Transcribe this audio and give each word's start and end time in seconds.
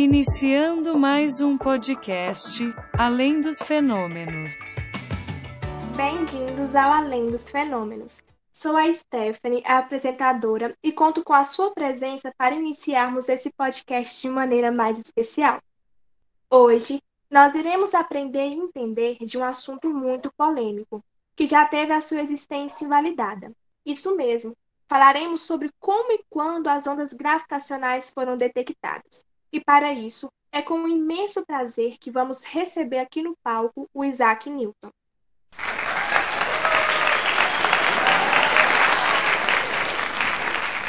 Iniciando 0.00 0.96
mais 0.96 1.40
um 1.40 1.58
podcast, 1.58 2.62
Além 2.96 3.40
dos 3.40 3.60
Fenômenos. 3.60 4.76
Bem-vindos 5.96 6.76
ao 6.76 6.92
Além 6.92 7.26
dos 7.26 7.50
Fenômenos. 7.50 8.22
Sou 8.52 8.76
a 8.76 8.94
Stephanie, 8.94 9.60
a 9.66 9.78
apresentadora, 9.78 10.72
e 10.84 10.92
conto 10.92 11.24
com 11.24 11.32
a 11.32 11.42
sua 11.42 11.72
presença 11.72 12.32
para 12.38 12.54
iniciarmos 12.54 13.28
esse 13.28 13.52
podcast 13.52 14.22
de 14.22 14.28
maneira 14.28 14.70
mais 14.70 15.00
especial. 15.00 15.60
Hoje, 16.48 17.02
nós 17.28 17.56
iremos 17.56 17.92
aprender 17.92 18.50
e 18.50 18.54
entender 18.54 19.16
de 19.24 19.36
um 19.36 19.42
assunto 19.42 19.90
muito 19.90 20.32
polêmico, 20.36 21.04
que 21.34 21.44
já 21.44 21.66
teve 21.66 21.92
a 21.92 22.00
sua 22.00 22.20
existência 22.20 22.84
invalidada. 22.84 23.50
Isso 23.84 24.14
mesmo, 24.14 24.56
falaremos 24.88 25.40
sobre 25.40 25.72
como 25.80 26.12
e 26.12 26.24
quando 26.30 26.68
as 26.68 26.86
ondas 26.86 27.12
gravitacionais 27.12 28.10
foram 28.10 28.36
detectadas. 28.36 29.26
E 29.50 29.58
para 29.58 29.92
isso, 29.92 30.28
é 30.52 30.60
com 30.60 30.74
um 30.74 30.88
imenso 30.88 31.44
prazer 31.46 31.96
que 31.98 32.10
vamos 32.10 32.44
receber 32.44 32.98
aqui 32.98 33.22
no 33.22 33.34
palco 33.42 33.88
o 33.94 34.04
Isaac 34.04 34.50
Newton. 34.50 34.90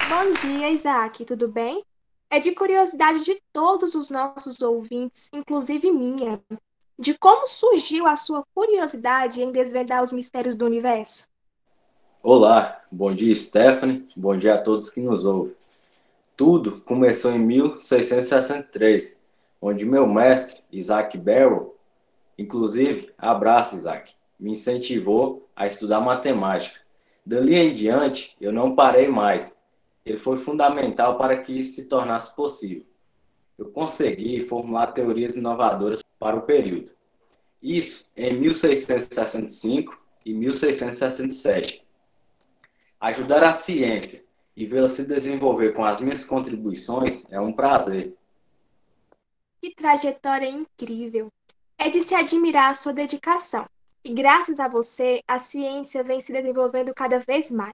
Bom 0.10 0.34
dia, 0.42 0.70
Isaac, 0.70 1.24
tudo 1.24 1.48
bem? 1.48 1.86
É 2.30 2.38
de 2.38 2.52
curiosidade 2.52 3.24
de 3.24 3.42
todos 3.54 3.96
os 3.96 4.10
nossos 4.10 4.62
ouvintes, 4.62 5.30
inclusive 5.34 5.90
minha, 5.90 6.42
de 6.98 7.18
como 7.18 7.48
surgiu 7.48 8.06
a 8.06 8.18
sua 8.18 8.44
curiosidade 8.54 9.42
em 9.42 9.54
desvendar 9.54 10.04
os 10.04 10.12
mistérios 10.12 10.58
do 10.58 10.66
universo. 10.66 11.30
Olá, 12.22 12.84
bom 12.92 13.14
dia, 13.14 13.34
Stephanie, 13.34 14.06
bom 14.18 14.38
dia 14.38 14.56
a 14.56 14.62
todos 14.62 14.90
que 14.90 15.00
nos 15.00 15.24
ouvem. 15.24 15.56
Tudo 16.40 16.80
começou 16.80 17.34
em 17.34 17.40
1663, 17.40 19.20
onde 19.62 19.86
meu 19.86 20.08
mestre, 20.08 20.64
Isaac 20.72 21.18
Barrow, 21.18 21.78
inclusive, 22.38 23.12
abraço 23.18 23.76
Isaac, 23.76 24.14
me 24.40 24.52
incentivou 24.52 25.50
a 25.54 25.68
estudar 25.68 26.00
matemática. 26.00 26.80
Dali 27.26 27.56
em 27.56 27.74
diante, 27.74 28.38
eu 28.40 28.54
não 28.54 28.74
parei 28.74 29.10
mais. 29.10 29.60
Ele 30.06 30.16
foi 30.16 30.38
fundamental 30.38 31.18
para 31.18 31.36
que 31.36 31.60
isso 31.60 31.74
se 31.74 31.90
tornasse 31.90 32.34
possível. 32.34 32.86
Eu 33.58 33.70
consegui 33.72 34.40
formular 34.42 34.94
teorias 34.94 35.36
inovadoras 35.36 36.02
para 36.18 36.38
o 36.38 36.44
período. 36.44 36.92
Isso 37.62 38.10
em 38.16 38.40
1665 38.40 40.02
e 40.26 40.34
1667. 40.34 41.86
Ajudar 42.98 43.44
a 43.44 43.54
ciência 43.54 44.29
e 44.60 44.66
vê-la 44.66 44.90
se 44.90 45.06
desenvolver 45.06 45.72
com 45.72 45.86
as 45.86 46.02
minhas 46.02 46.26
contribuições 46.26 47.24
é 47.32 47.40
um 47.40 47.54
prazer. 47.54 48.14
Que 49.62 49.74
trajetória 49.74 50.50
incrível! 50.50 51.32
É 51.78 51.88
de 51.88 52.02
se 52.02 52.14
admirar 52.14 52.72
a 52.72 52.74
sua 52.74 52.92
dedicação. 52.92 53.66
E 54.04 54.14
graças 54.14 54.60
a 54.60 54.68
você, 54.68 55.24
a 55.26 55.40
ciência 55.40 56.04
vem 56.04 56.20
se 56.20 56.34
desenvolvendo 56.34 56.94
cada 56.94 57.20
vez 57.20 57.50
mais. 57.50 57.74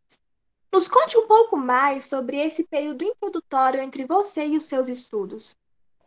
Nos 0.71 0.87
conte 0.87 1.17
um 1.17 1.27
pouco 1.27 1.57
mais 1.57 2.05
sobre 2.05 2.37
esse 2.37 2.63
período 2.63 3.03
introdutório 3.03 3.81
entre 3.81 4.05
você 4.05 4.45
e 4.45 4.55
os 4.55 4.65
seus 4.65 4.87
estudos. 4.87 5.55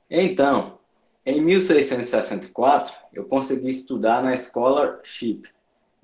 Então, 0.09 0.79
em 1.27 1.43
1664, 1.43 2.95
eu 3.13 3.25
consegui 3.25 3.69
estudar 3.69 4.23
na 4.23 4.37
Scholarship. 4.37 5.43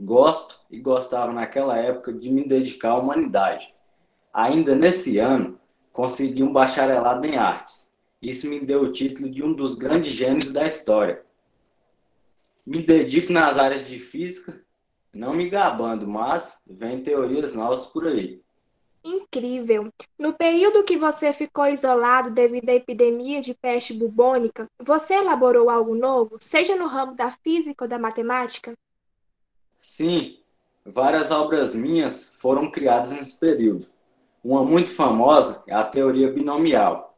Gosto 0.01 0.59
e 0.69 0.81
gostava 0.81 1.33
naquela 1.33 1.79
época 1.79 2.13
de 2.13 2.29
me 2.29 2.45
dedicar 2.45 2.91
à 2.91 2.99
humanidade. 2.99 3.74
Ainda 4.35 4.75
nesse 4.75 5.19
ano, 5.21 5.61
consegui 5.93 6.43
um 6.43 6.53
bacharelado 6.53 7.25
em 7.25 7.37
artes. 7.37 7.93
Isso 8.21 8.49
me 8.49 8.59
deu 8.59 8.83
o 8.83 8.91
título 8.91 9.31
de 9.31 9.45
um 9.45 9.53
dos 9.53 9.77
grandes 9.77 10.13
gênios 10.13 10.51
da 10.51 10.67
história. 10.67 11.25
Me 12.67 12.83
dedico 12.83 13.33
nas 13.33 13.57
áreas 13.59 13.87
de 13.87 13.97
física, 14.01 14.61
não 15.13 15.33
me 15.33 15.49
gabando, 15.49 16.09
mas 16.09 16.61
vem 16.67 17.01
teorias 17.01 17.55
novas 17.55 17.87
por 17.87 18.09
aí. 18.09 18.43
Incrível! 19.05 19.93
No 20.19 20.33
período 20.33 20.83
que 20.83 20.97
você 20.97 21.33
ficou 21.33 21.67
isolado 21.67 22.31
devido 22.31 22.71
à 22.71 22.75
epidemia 22.75 23.41
de 23.41 23.55
peste 23.55 23.95
bubônica, 23.95 24.67
você 24.83 25.15
elaborou 25.15 25.71
algo 25.71 25.95
novo, 25.95 26.39
seja 26.41 26.75
no 26.75 26.89
ramo 26.89 27.15
da 27.15 27.31
física 27.31 27.85
ou 27.85 27.89
da 27.89 28.01
matemática? 28.01 28.73
Sim, 29.79 30.41
várias 30.85 31.31
obras 31.31 31.73
minhas 31.73 32.33
foram 32.39 32.69
criadas 32.69 33.13
nesse 33.13 33.39
período. 33.39 33.94
Uma 34.45 34.63
muito 34.63 34.95
famosa 34.95 35.65
é 35.67 35.75
a 35.75 35.83
teoria 35.83 36.31
binomial. 36.31 37.17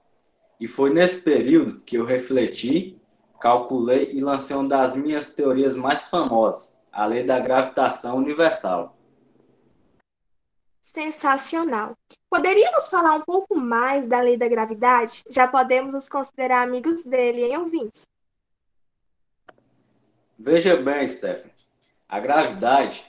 E 0.60 0.68
foi 0.68 0.94
nesse 0.94 1.22
período 1.22 1.80
que 1.80 1.98
eu 1.98 2.04
refleti, 2.04 3.02
calculei 3.40 4.12
e 4.12 4.20
lancei 4.20 4.54
uma 4.54 4.68
das 4.68 4.94
minhas 4.94 5.34
teorias 5.34 5.76
mais 5.76 6.04
famosas, 6.04 6.72
a 6.92 7.04
lei 7.04 7.24
da 7.24 7.40
gravitação 7.40 8.16
universal. 8.16 8.96
Sensacional! 10.80 11.98
Poderíamos 12.30 12.88
falar 12.88 13.16
um 13.16 13.22
pouco 13.22 13.56
mais 13.56 14.06
da 14.08 14.20
lei 14.20 14.36
da 14.36 14.46
gravidade? 14.46 15.24
Já 15.28 15.48
podemos 15.48 15.94
nos 15.94 16.08
considerar 16.08 16.62
amigos 16.62 17.02
dele, 17.02 17.42
hein, 17.42 17.58
ouvintes? 17.58 18.06
Veja 20.38 20.76
bem, 20.76 21.08
Stephen. 21.08 21.50
A 22.08 22.20
gravidade 22.20 23.04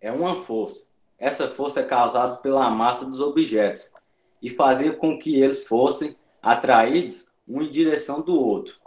é 0.00 0.10
uma 0.10 0.34
força 0.34 0.92
essa 1.24 1.48
força 1.48 1.80
é 1.80 1.84
causada 1.84 2.36
pela 2.36 2.68
massa 2.68 3.06
dos 3.06 3.18
objetos 3.18 3.90
e 4.42 4.50
fazia 4.50 4.92
com 4.92 5.18
que 5.18 5.40
eles 5.40 5.66
fossem 5.66 6.14
atraídos 6.42 7.32
um 7.48 7.62
em 7.62 7.70
direção 7.70 8.20
do 8.20 8.38
outro. 8.38 8.78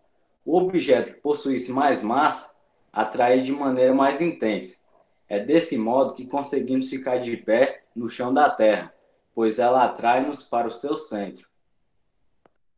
O 0.45 0.55
objeto 0.55 1.15
que 1.15 1.19
possuísse 1.19 1.71
mais 1.71 2.03
massa 2.03 2.55
atraía 2.93 3.41
de 3.41 3.51
maneira 3.51 3.91
mais 3.91 4.21
intensa. 4.21 4.77
É 5.27 5.39
desse 5.39 5.79
modo 5.79 6.13
que 6.13 6.27
conseguimos 6.27 6.91
ficar 6.91 7.17
de 7.17 7.35
pé 7.37 7.81
no 7.95 8.07
chão 8.07 8.31
da 8.31 8.47
Terra, 8.51 8.93
pois 9.33 9.57
ela 9.57 9.83
atrai-nos 9.83 10.43
para 10.43 10.67
o 10.67 10.71
seu 10.71 10.95
centro. 10.95 11.49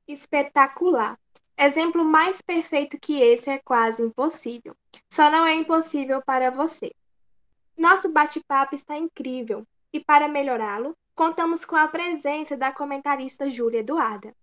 Espetacular! 0.08 1.20
Exemplo 1.58 2.06
mais 2.06 2.42
perfeito 2.42 2.98
que 2.98 3.22
esse 3.22 3.50
é 3.50 3.60
quase 3.60 4.02
impossível. 4.02 4.74
Só 5.10 5.30
não 5.30 5.46
é 5.46 5.54
impossível 5.54 6.22
para 6.26 6.50
você. 6.50 6.94
Nosso 7.80 8.12
bate-papo 8.12 8.76
está 8.76 8.98
incrível 8.98 9.66
e, 9.94 10.02
para 10.02 10.28
melhorá-lo, 10.28 10.94
contamos 11.16 11.64
com 11.64 11.78
a 11.78 11.88
presença 11.88 12.58
da 12.58 12.74
comentarista 12.74 13.48
Júlia 13.48 13.80
Eduarda. 13.80 14.36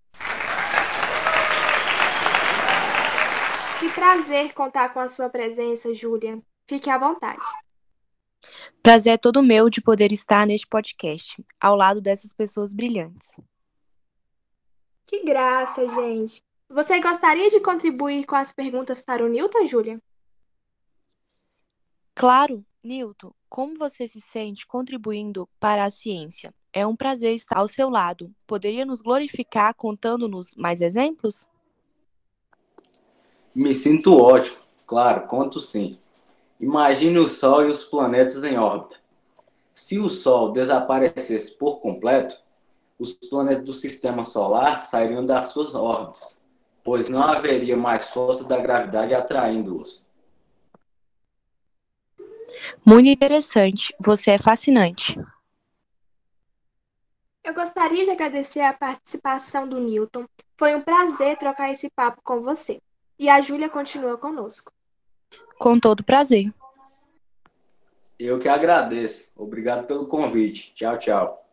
Que 3.78 3.90
prazer 3.90 4.54
contar 4.54 4.94
com 4.94 5.00
a 5.00 5.08
sua 5.08 5.28
presença, 5.28 5.92
Júlia. 5.92 6.40
Fique 6.66 6.88
à 6.88 6.96
vontade. 6.96 7.46
Prazer 8.82 9.12
é 9.12 9.18
todo 9.18 9.42
meu 9.42 9.68
de 9.68 9.82
poder 9.82 10.12
estar 10.12 10.46
neste 10.46 10.66
podcast, 10.66 11.44
ao 11.60 11.76
lado 11.76 12.00
dessas 12.00 12.32
pessoas 12.32 12.72
brilhantes. 12.72 13.36
Que 15.04 15.22
graça, 15.22 15.86
gente. 15.86 16.42
Você 16.70 16.98
gostaria 17.00 17.50
de 17.50 17.60
contribuir 17.60 18.24
com 18.24 18.34
as 18.34 18.50
perguntas 18.50 19.02
para 19.02 19.22
o 19.22 19.28
Newton, 19.28 19.66
Júlia? 19.66 20.00
Claro, 22.18 22.64
Newton, 22.82 23.30
como 23.46 23.74
você 23.76 24.06
se 24.06 24.22
sente 24.22 24.66
contribuindo 24.66 25.46
para 25.60 25.84
a 25.84 25.90
ciência? 25.90 26.54
É 26.72 26.86
um 26.86 26.96
prazer 26.96 27.34
estar 27.34 27.58
ao 27.58 27.68
seu 27.68 27.90
lado. 27.90 28.34
Poderia 28.46 28.86
nos 28.86 29.02
glorificar 29.02 29.74
contando-nos 29.74 30.54
mais 30.56 30.80
exemplos? 30.80 31.46
Me 33.54 33.74
sinto 33.74 34.16
ótimo. 34.16 34.56
Claro, 34.86 35.26
conto 35.26 35.60
sim. 35.60 35.98
Imagine 36.58 37.18
o 37.18 37.28
Sol 37.28 37.66
e 37.66 37.70
os 37.70 37.84
planetas 37.84 38.42
em 38.44 38.56
órbita. 38.56 38.96
Se 39.74 39.98
o 39.98 40.08
Sol 40.08 40.52
desaparecesse 40.52 41.58
por 41.58 41.80
completo, 41.80 42.42
os 42.98 43.12
planetas 43.12 43.66
do 43.66 43.74
sistema 43.74 44.24
solar 44.24 44.86
sairiam 44.86 45.26
das 45.26 45.48
suas 45.48 45.74
órbitas, 45.74 46.40
pois 46.82 47.10
não 47.10 47.22
haveria 47.22 47.76
mais 47.76 48.08
força 48.08 48.42
da 48.42 48.56
gravidade 48.56 49.12
atraindo-os. 49.12 50.05
Muito 52.84 53.08
interessante. 53.08 53.94
Você 54.00 54.32
é 54.32 54.38
fascinante. 54.38 55.18
Eu 57.44 57.54
gostaria 57.54 58.04
de 58.04 58.10
agradecer 58.10 58.60
a 58.60 58.72
participação 58.72 59.68
do 59.68 59.78
Newton. 59.78 60.26
Foi 60.58 60.74
um 60.74 60.82
prazer 60.82 61.38
trocar 61.38 61.70
esse 61.70 61.88
papo 61.90 62.20
com 62.22 62.40
você. 62.40 62.80
E 63.18 63.28
a 63.28 63.40
Júlia 63.40 63.68
continua 63.68 64.18
conosco. 64.18 64.72
Com 65.58 65.78
todo 65.78 66.02
prazer. 66.02 66.52
Eu 68.18 68.38
que 68.38 68.48
agradeço. 68.48 69.30
Obrigado 69.36 69.86
pelo 69.86 70.06
convite. 70.06 70.72
Tchau, 70.74 70.98
tchau. 70.98 71.46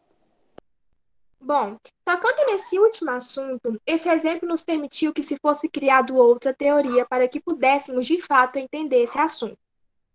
Bom, 1.39 1.77
tocando 2.06 2.45
nesse 2.48 2.80
último 2.80 3.12
assunto, 3.12 3.77
esse 3.86 4.07
exemplo 4.07 4.48
nos 4.48 4.63
permitiu 4.63 5.13
que 5.13 5.21
se 5.21 5.38
fosse 5.42 5.68
criado 5.69 6.15
outra 6.15 6.54
teoria 6.54 7.06
para 7.06 7.27
que 7.27 7.42
pudéssemos 7.42 8.07
de 8.07 8.21
fato 8.21 8.57
entender 8.57 9.04
esse 9.04 9.19
assunto. 9.19 9.57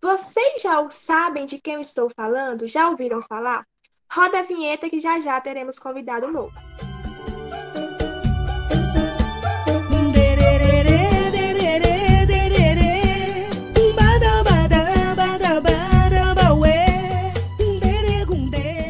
Vocês 0.01 0.63
já 0.63 0.89
sabem 0.91 1.45
de 1.45 1.61
quem 1.61 1.75
eu 1.75 1.81
estou 1.81 2.09
falando? 2.09 2.69
Já 2.69 2.89
ouviram 2.89 3.21
falar? 3.21 3.67
Roda 4.11 4.39
a 4.39 4.43
vinheta 4.43 4.89
que 4.89 5.01
já 5.01 5.19
já 5.19 5.41
teremos 5.41 5.77
convidado 5.77 6.31
novo. 6.31 6.53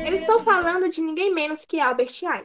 Eu 0.07 0.15
estou 0.15 0.39
falando 0.41 0.91
de 0.91 1.01
ninguém 1.01 1.33
menos 1.33 1.65
que 1.65 1.81
Albert 1.81 2.23
Einstein. 2.23 2.45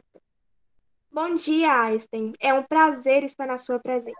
Bom 1.11 1.35
dia, 1.35 1.81
Einstein. 1.81 2.31
É 2.39 2.53
um 2.53 2.63
prazer 2.63 3.25
estar 3.25 3.45
na 3.45 3.57
sua 3.57 3.77
presença. 3.77 4.19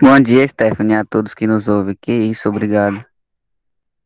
Bom 0.00 0.20
dia, 0.20 0.46
Stephanie, 0.46 0.96
a 0.96 1.04
todos 1.04 1.34
que 1.34 1.46
nos 1.46 1.68
ouvem. 1.68 1.96
Que 2.00 2.12
isso, 2.12 2.48
obrigado. 2.48 3.04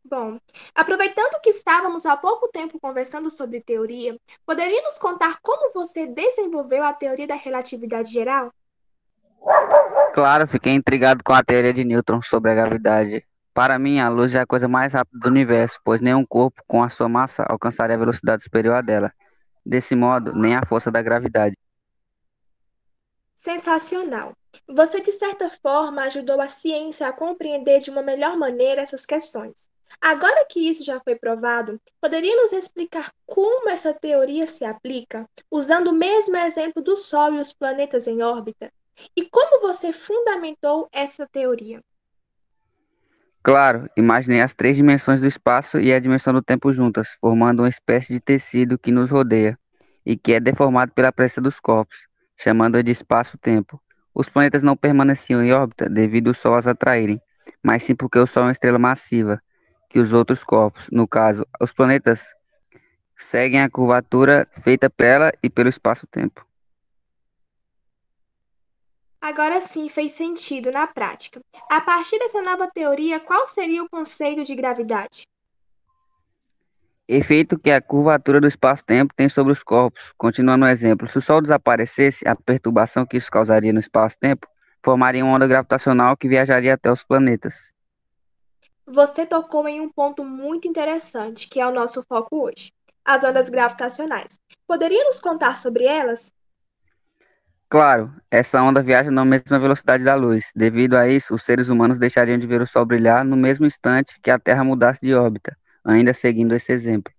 Bom, 0.04 0.38
aproveitando 0.74 1.40
que 1.42 1.50
estávamos 1.50 2.06
há 2.06 2.16
pouco 2.16 2.48
tempo 2.48 2.78
conversando 2.80 3.30
sobre 3.30 3.60
teoria, 3.60 4.16
poderia 4.46 4.82
nos 4.82 4.98
contar 4.98 5.38
como 5.42 5.72
você 5.72 6.06
desenvolveu 6.06 6.82
a 6.82 6.92
teoria 6.92 7.26
da 7.26 7.34
relatividade 7.34 8.10
geral? 8.10 8.50
Claro, 10.14 10.46
fiquei 10.48 10.72
intrigado 10.72 11.22
com 11.22 11.32
a 11.32 11.42
teoria 11.42 11.72
de 11.72 11.84
Newton 11.84 12.22
sobre 12.22 12.50
a 12.50 12.54
gravidade. 12.54 13.24
Para 13.52 13.78
mim, 13.78 13.98
a 13.98 14.08
luz 14.08 14.34
é 14.34 14.40
a 14.40 14.46
coisa 14.46 14.68
mais 14.68 14.94
rápida 14.94 15.18
do 15.18 15.28
universo, 15.28 15.78
pois 15.84 16.00
nenhum 16.00 16.24
corpo 16.24 16.62
com 16.66 16.82
a 16.82 16.88
sua 16.88 17.08
massa 17.08 17.44
alcançaria 17.48 17.96
a 17.96 17.98
velocidade 17.98 18.42
superior 18.42 18.76
à 18.76 18.80
dela. 18.80 19.12
Desse 19.64 19.94
modo, 19.94 20.32
nem 20.32 20.54
a 20.54 20.64
força 20.64 20.90
da 20.90 21.02
gravidade. 21.02 21.56
Sensacional! 23.38 24.36
Você, 24.66 25.00
de 25.00 25.12
certa 25.12 25.48
forma, 25.48 26.02
ajudou 26.02 26.40
a 26.40 26.48
ciência 26.48 27.06
a 27.06 27.12
compreender 27.12 27.78
de 27.78 27.88
uma 27.88 28.02
melhor 28.02 28.36
maneira 28.36 28.82
essas 28.82 29.06
questões. 29.06 29.54
Agora 30.00 30.44
que 30.44 30.58
isso 30.68 30.84
já 30.84 31.00
foi 31.00 31.14
provado, 31.14 31.80
poderia 32.00 32.34
nos 32.36 32.52
explicar 32.52 33.12
como 33.24 33.70
essa 33.70 33.94
teoria 33.94 34.48
se 34.48 34.64
aplica, 34.64 35.24
usando 35.48 35.88
o 35.88 35.94
mesmo 35.94 36.36
exemplo 36.36 36.82
do 36.82 36.96
Sol 36.96 37.32
e 37.34 37.40
os 37.40 37.52
planetas 37.52 38.08
em 38.08 38.22
órbita? 38.22 38.72
E 39.16 39.24
como 39.24 39.60
você 39.60 39.92
fundamentou 39.92 40.88
essa 40.92 41.24
teoria? 41.24 41.80
Claro, 43.40 43.88
imaginei 43.96 44.40
as 44.40 44.52
três 44.52 44.76
dimensões 44.76 45.20
do 45.20 45.28
espaço 45.28 45.78
e 45.78 45.92
a 45.92 46.00
dimensão 46.00 46.34
do 46.34 46.42
tempo 46.42 46.72
juntas, 46.72 47.16
formando 47.20 47.60
uma 47.60 47.68
espécie 47.68 48.12
de 48.12 48.20
tecido 48.20 48.76
que 48.76 48.90
nos 48.90 49.12
rodeia 49.12 49.56
e 50.04 50.16
que 50.16 50.32
é 50.32 50.40
deformado 50.40 50.92
pela 50.92 51.12
pressa 51.12 51.40
dos 51.40 51.60
corpos, 51.60 52.07
chamando-a 52.38 52.82
de 52.82 52.92
espaço-tempo. 52.92 53.82
Os 54.14 54.28
planetas 54.28 54.62
não 54.62 54.76
permaneciam 54.76 55.42
em 55.42 55.52
órbita 55.52 55.88
devido 55.88 56.28
ao 56.28 56.34
Sol 56.34 56.54
as 56.54 56.66
atraírem, 56.66 57.20
mas 57.62 57.82
sim 57.82 57.94
porque 57.94 58.18
o 58.18 58.26
Sol 58.26 58.44
é 58.44 58.46
uma 58.46 58.52
estrela 58.52 58.78
massiva 58.78 59.42
que 59.90 59.98
os 59.98 60.12
outros 60.12 60.44
corpos. 60.44 60.88
No 60.90 61.06
caso, 61.06 61.46
os 61.60 61.72
planetas 61.72 62.32
seguem 63.16 63.60
a 63.60 63.68
curvatura 63.68 64.48
feita 64.62 64.88
pela 64.88 65.32
e 65.42 65.50
pelo 65.50 65.68
espaço-tempo. 65.68 66.46
Agora 69.20 69.60
sim 69.60 69.88
fez 69.88 70.12
sentido 70.12 70.70
na 70.70 70.86
prática. 70.86 71.40
A 71.68 71.80
partir 71.80 72.18
dessa 72.20 72.40
nova 72.40 72.68
teoria, 72.68 73.18
qual 73.18 73.48
seria 73.48 73.82
o 73.82 73.88
conceito 73.90 74.44
de 74.44 74.54
gravidade? 74.54 75.26
Efeito 77.08 77.58
que 77.58 77.70
a 77.70 77.80
curvatura 77.80 78.38
do 78.38 78.46
espaço-tempo 78.46 79.14
tem 79.16 79.30
sobre 79.30 79.50
os 79.50 79.62
corpos. 79.62 80.12
Continuando 80.18 80.66
o 80.66 80.68
exemplo, 80.68 81.08
se 81.08 81.16
o 81.16 81.22
Sol 81.22 81.40
desaparecesse, 81.40 82.28
a 82.28 82.36
perturbação 82.36 83.06
que 83.06 83.16
isso 83.16 83.30
causaria 83.30 83.72
no 83.72 83.80
espaço-tempo 83.80 84.46
formaria 84.84 85.24
uma 85.24 85.34
onda 85.34 85.46
gravitacional 85.46 86.18
que 86.18 86.28
viajaria 86.28 86.74
até 86.74 86.92
os 86.92 87.02
planetas. 87.02 87.72
Você 88.86 89.24
tocou 89.24 89.66
em 89.66 89.80
um 89.80 89.90
ponto 89.90 90.22
muito 90.22 90.68
interessante, 90.68 91.48
que 91.48 91.58
é 91.58 91.66
o 91.66 91.72
nosso 91.72 92.04
foco 92.06 92.44
hoje: 92.44 92.72
as 93.02 93.24
ondas 93.24 93.48
gravitacionais. 93.48 94.38
Poderia 94.66 95.04
nos 95.04 95.18
contar 95.18 95.56
sobre 95.56 95.84
elas? 95.84 96.30
Claro, 97.70 98.12
essa 98.30 98.62
onda 98.62 98.82
viaja 98.82 99.10
na 99.10 99.24
mesma 99.24 99.58
velocidade 99.58 100.04
da 100.04 100.14
luz. 100.14 100.52
Devido 100.54 100.94
a 100.94 101.08
isso, 101.08 101.34
os 101.34 101.42
seres 101.42 101.68
humanos 101.68 101.98
deixariam 101.98 102.38
de 102.38 102.46
ver 102.46 102.62
o 102.62 102.66
Sol 102.66 102.84
brilhar 102.84 103.24
no 103.24 103.36
mesmo 103.36 103.66
instante 103.66 104.18
que 104.22 104.30
a 104.30 104.38
Terra 104.38 104.64
mudasse 104.64 105.00
de 105.02 105.14
órbita, 105.14 105.56
ainda 105.88 106.12
seguindo 106.12 106.54
esse 106.54 106.72
exemplo. 106.72 107.12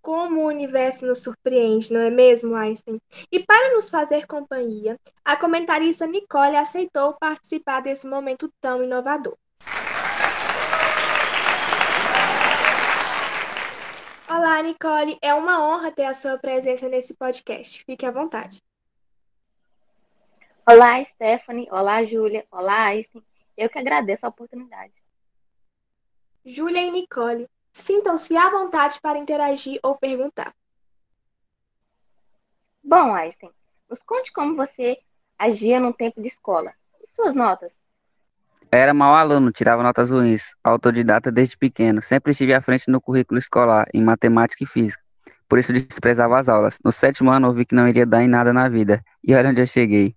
Como 0.00 0.42
o 0.42 0.46
universo 0.46 1.04
nos 1.04 1.22
surpreende, 1.22 1.92
não 1.92 2.00
é 2.00 2.10
mesmo, 2.10 2.54
Einstein? 2.54 3.00
E 3.30 3.40
para 3.40 3.74
nos 3.74 3.90
fazer 3.90 4.26
companhia, 4.26 4.96
a 5.24 5.36
comentarista 5.36 6.06
Nicole 6.06 6.56
aceitou 6.56 7.14
participar 7.14 7.80
desse 7.80 8.06
momento 8.06 8.50
tão 8.60 8.82
inovador. 8.82 9.36
Olá, 14.28 14.62
Nicole. 14.62 15.18
É 15.20 15.34
uma 15.34 15.64
honra 15.64 15.90
ter 15.90 16.04
a 16.04 16.14
sua 16.14 16.38
presença 16.38 16.88
nesse 16.88 17.14
podcast. 17.14 17.82
Fique 17.84 18.06
à 18.06 18.10
vontade. 18.10 18.62
Olá, 20.68 21.02
Stephanie. 21.04 21.68
Olá, 21.70 22.04
Júlia. 22.04 22.44
Olá, 22.50 22.86
Einstein. 22.86 23.22
Eu 23.56 23.68
que 23.68 23.78
agradeço 23.78 24.24
a 24.24 24.28
oportunidade. 24.28 24.92
Júlia 26.46 26.80
e 26.80 26.92
Nicole, 26.92 27.48
sintam-se 27.72 28.36
à 28.36 28.48
vontade 28.48 29.00
para 29.02 29.18
interagir 29.18 29.80
ou 29.82 29.96
perguntar. 29.96 30.54
Bom, 32.84 33.16
Einstein, 33.16 33.50
nos 33.90 33.98
conte 34.06 34.32
como 34.32 34.54
você 34.54 34.96
agia 35.36 35.80
no 35.80 35.92
tempo 35.92 36.22
de 36.22 36.28
escola. 36.28 36.72
E 37.02 37.08
suas 37.08 37.34
notas? 37.34 37.72
Era 38.70 38.94
mau 38.94 39.12
aluno, 39.12 39.50
tirava 39.50 39.82
notas 39.82 40.10
ruins, 40.10 40.54
autodidata 40.62 41.32
desde 41.32 41.58
pequeno, 41.58 42.00
sempre 42.00 42.30
estive 42.30 42.54
à 42.54 42.60
frente 42.60 42.88
no 42.88 43.00
currículo 43.00 43.38
escolar, 43.38 43.88
em 43.92 44.02
matemática 44.02 44.62
e 44.62 44.66
física. 44.68 45.02
Por 45.48 45.58
isso 45.58 45.72
desprezava 45.72 46.38
as 46.38 46.48
aulas. 46.48 46.78
No 46.84 46.92
sétimo 46.92 47.32
ano 47.32 47.48
ouvi 47.48 47.66
que 47.66 47.74
não 47.74 47.88
iria 47.88 48.06
dar 48.06 48.22
em 48.22 48.28
nada 48.28 48.52
na 48.52 48.68
vida, 48.68 49.02
e 49.22 49.34
olha 49.34 49.50
onde 49.50 49.60
eu 49.62 49.66
cheguei. 49.66 50.14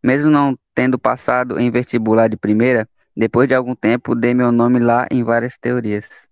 Mesmo 0.00 0.30
não 0.30 0.56
tendo 0.72 0.96
passado 0.96 1.58
em 1.58 1.72
vestibular 1.72 2.28
de 2.28 2.36
primeira, 2.36 2.88
depois 3.16 3.48
de 3.48 3.54
algum 3.54 3.74
tempo 3.74 4.14
dei 4.14 4.34
meu 4.34 4.50
nome 4.50 4.78
lá 4.78 5.06
em 5.10 5.22
várias 5.22 5.56
teorias. 5.56 6.28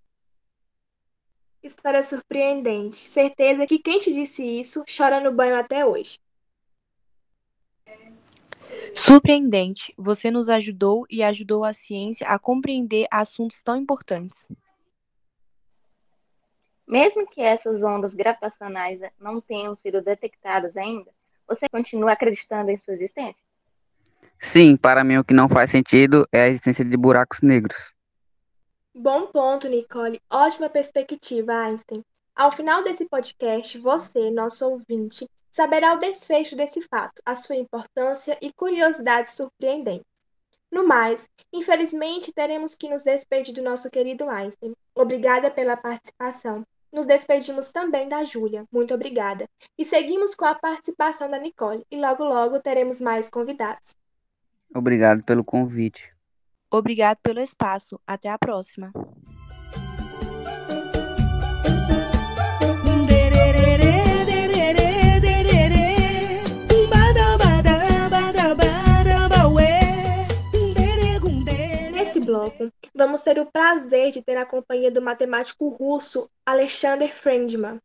História 1.62 2.02
surpreendente. 2.02 2.96
Certeza 2.96 3.66
que 3.66 3.78
quem 3.78 4.00
te 4.00 4.12
disse 4.12 4.42
isso 4.42 4.82
chora 4.96 5.20
no 5.20 5.32
banho 5.32 5.54
até 5.56 5.84
hoje. 5.84 6.18
Surpreendente, 8.94 9.94
você 9.96 10.30
nos 10.30 10.48
ajudou 10.48 11.06
e 11.08 11.22
ajudou 11.22 11.64
a 11.64 11.72
ciência 11.72 12.26
a 12.26 12.38
compreender 12.38 13.06
assuntos 13.10 13.62
tão 13.62 13.76
importantes. 13.76 14.48
Mesmo 16.86 17.26
que 17.26 17.40
essas 17.40 17.80
ondas 17.82 18.12
gravitacionais 18.12 19.00
não 19.18 19.40
tenham 19.40 19.76
sido 19.76 20.02
detectadas 20.02 20.76
ainda, 20.76 21.10
você 21.46 21.68
continua 21.68 22.12
acreditando 22.12 22.70
em 22.70 22.76
sua 22.76 22.94
existência? 22.94 23.49
Sim, 24.40 24.74
para 24.74 25.04
mim 25.04 25.18
o 25.18 25.24
que 25.24 25.34
não 25.34 25.50
faz 25.50 25.70
sentido 25.70 26.26
é 26.32 26.44
a 26.44 26.48
existência 26.48 26.82
de 26.82 26.96
buracos 26.96 27.42
negros. 27.42 27.92
Bom 28.94 29.26
ponto, 29.26 29.68
Nicole. 29.68 30.20
Ótima 30.30 30.70
perspectiva, 30.70 31.52
Einstein. 31.52 32.02
Ao 32.34 32.50
final 32.50 32.82
desse 32.82 33.06
podcast, 33.06 33.78
você, 33.78 34.30
nosso 34.30 34.66
ouvinte, 34.66 35.28
saberá 35.52 35.94
o 35.94 35.98
desfecho 35.98 36.56
desse 36.56 36.80
fato, 36.82 37.20
a 37.24 37.34
sua 37.36 37.56
importância 37.56 38.38
e 38.40 38.50
curiosidades 38.50 39.34
surpreendentes. 39.34 40.06
No 40.72 40.86
mais, 40.86 41.28
infelizmente 41.52 42.32
teremos 42.32 42.74
que 42.74 42.88
nos 42.88 43.04
despedir 43.04 43.54
do 43.54 43.62
nosso 43.62 43.90
querido 43.90 44.28
Einstein. 44.30 44.72
Obrigada 44.94 45.50
pela 45.50 45.76
participação. 45.76 46.64
Nos 46.90 47.06
despedimos 47.06 47.70
também 47.70 48.08
da 48.08 48.24
Júlia. 48.24 48.64
Muito 48.72 48.94
obrigada. 48.94 49.46
E 49.76 49.84
seguimos 49.84 50.34
com 50.34 50.46
a 50.46 50.54
participação 50.54 51.30
da 51.30 51.38
Nicole. 51.38 51.84
E 51.90 52.00
logo, 52.00 52.24
logo 52.24 52.58
teremos 52.60 53.00
mais 53.00 53.28
convidados. 53.28 53.99
Obrigado 54.74 55.22
pelo 55.22 55.44
convite. 55.44 56.12
Obrigado 56.70 57.18
pelo 57.22 57.40
espaço. 57.40 58.00
Até 58.06 58.28
a 58.28 58.38
próxima. 58.38 58.92
bloco, 72.30 72.72
vamos 72.94 73.22
ter 73.22 73.40
o 73.40 73.46
prazer 73.46 74.12
de 74.12 74.22
ter 74.22 74.36
a 74.36 74.46
companhia 74.46 74.90
do 74.90 75.02
matemático 75.02 75.68
russo 75.68 76.30
Alexander 76.46 77.12
Friedman. 77.12 77.80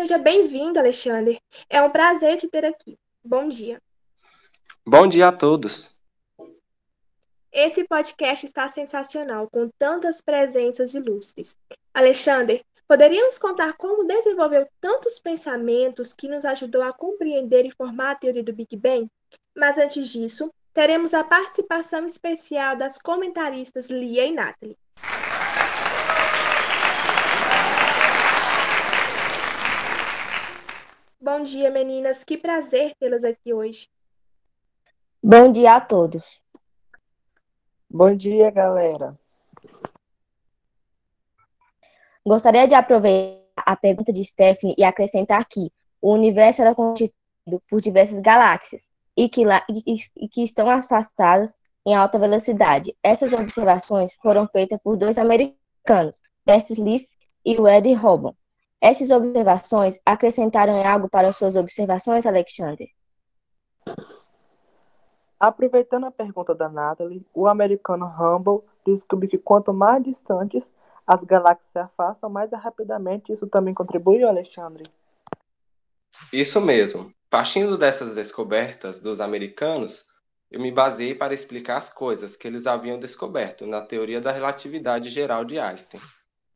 Seja 0.00 0.16
bem-vindo, 0.16 0.78
Alexander. 0.78 1.38
É 1.68 1.82
um 1.82 1.90
prazer 1.90 2.38
te 2.38 2.48
ter 2.48 2.64
aqui. 2.64 2.98
Bom 3.22 3.46
dia. 3.48 3.78
Bom 4.82 5.06
dia 5.06 5.28
a 5.28 5.32
todos. 5.32 5.90
Esse 7.52 7.84
podcast 7.84 8.46
está 8.46 8.66
sensacional, 8.70 9.46
com 9.50 9.68
tantas 9.78 10.22
presenças 10.22 10.94
ilustres. 10.94 11.54
Alexander, 11.92 12.64
Poderia 12.88 13.24
nos 13.24 13.38
contar 13.38 13.74
como 13.74 14.06
desenvolveu 14.06 14.66
tantos 14.80 15.18
pensamentos 15.18 16.14
que 16.14 16.28
nos 16.28 16.46
ajudou 16.46 16.82
a 16.82 16.94
compreender 16.94 17.66
e 17.66 17.70
formar 17.70 18.12
a 18.12 18.14
teoria 18.16 18.42
do 18.42 18.54
Big 18.54 18.74
Bang? 18.76 19.06
Mas 19.54 19.76
antes 19.76 20.08
disso, 20.08 20.50
teremos 20.72 21.12
a 21.12 21.22
participação 21.22 22.06
especial 22.06 22.74
das 22.74 22.98
comentaristas 22.98 23.88
Lia 23.88 24.24
e 24.24 24.32
Natalie. 24.32 24.76
Bom 31.22 31.42
dia, 31.42 31.70
meninas. 31.70 32.24
Que 32.24 32.38
prazer 32.38 32.94
tê-las 32.98 33.24
aqui 33.24 33.52
hoje. 33.52 33.90
Bom 35.22 35.52
dia 35.52 35.76
a 35.76 35.80
todos. 35.80 36.42
Bom 37.90 38.16
dia, 38.16 38.50
galera. 38.50 39.18
Gostaria 42.24 42.66
de 42.66 42.74
aproveitar 42.74 43.42
a 43.54 43.76
pergunta 43.76 44.10
de 44.14 44.24
Stephanie 44.24 44.74
e 44.78 44.82
acrescentar 44.82 45.44
que 45.46 45.70
o 46.00 46.14
universo 46.14 46.62
era 46.62 46.74
constituído 46.74 47.62
por 47.68 47.82
diversas 47.82 48.18
galáxias 48.20 48.88
e 49.14 49.28
que, 49.28 49.44
lá, 49.44 49.62
e, 49.68 49.96
e 50.16 50.26
que 50.26 50.42
estão 50.42 50.70
afastadas 50.70 51.54
em 51.84 51.94
alta 51.94 52.18
velocidade. 52.18 52.96
Essas 53.02 53.34
observações 53.34 54.14
foram 54.22 54.48
feitas 54.48 54.80
por 54.82 54.96
dois 54.96 55.18
americanos, 55.18 56.18
Bess 56.46 56.70
Leaf 56.78 57.04
e 57.44 57.56
Eddie 57.56 57.92
Robin. 57.92 58.34
Essas 58.80 59.10
observações 59.10 60.00
acrescentaram 60.06 60.82
algo 60.82 61.06
para 61.06 61.32
suas 61.34 61.54
observações, 61.54 62.24
Alexander? 62.24 62.88
Aproveitando 65.38 66.06
a 66.06 66.10
pergunta 66.10 66.54
da 66.54 66.68
Natalie, 66.68 67.26
o 67.34 67.46
americano 67.46 68.06
Hubble 68.06 68.66
descobriu 68.86 69.28
que 69.28 69.36
quanto 69.36 69.74
mais 69.74 70.02
distantes 70.02 70.72
as 71.06 71.22
galáxias 71.22 71.70
se 71.72 71.78
afastam, 71.78 72.30
mais 72.30 72.50
rapidamente 72.52 73.32
isso 73.32 73.46
também 73.46 73.74
contribui, 73.74 74.22
Alexandre? 74.22 74.90
Isso 76.32 76.60
mesmo. 76.60 77.12
Partindo 77.28 77.76
dessas 77.76 78.14
descobertas 78.14 78.98
dos 78.98 79.20
americanos, 79.20 80.06
eu 80.50 80.58
me 80.58 80.72
baseei 80.72 81.14
para 81.14 81.34
explicar 81.34 81.76
as 81.76 81.90
coisas 81.90 82.34
que 82.34 82.48
eles 82.48 82.66
haviam 82.66 82.98
descoberto 82.98 83.66
na 83.66 83.82
teoria 83.82 84.20
da 84.20 84.32
relatividade 84.32 85.10
geral 85.10 85.44
de 85.44 85.58
Einstein. 85.58 86.00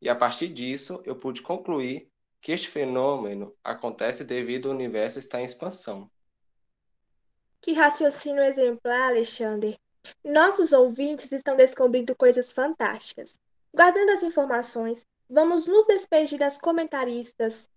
E 0.01 0.09
a 0.09 0.15
partir 0.15 0.47
disso, 0.47 1.01
eu 1.05 1.15
pude 1.15 1.41
concluir 1.41 2.11
que 2.45 2.51
este 2.51 2.69
fenômeno 2.69 3.55
acontece 3.63 4.23
devido 4.23 4.67
ao 4.67 4.75
universo 4.75 5.17
estar 5.17 5.41
em 5.41 5.45
expansão. 5.45 6.07
Que 7.59 7.73
raciocínio 7.73 8.43
exemplar, 8.43 9.09
Alexander. 9.09 9.75
Nossos 10.23 10.71
ouvintes 10.71 11.31
estão 11.31 11.57
descobrindo 11.57 12.15
coisas 12.15 12.51
fantásticas. 12.51 13.39
Guardando 13.73 14.11
as 14.11 14.21
informações, 14.21 15.03
vamos 15.27 15.65
nos 15.65 15.87
despedir 15.87 16.37
das 16.37 16.59
comentaristas 16.59 17.67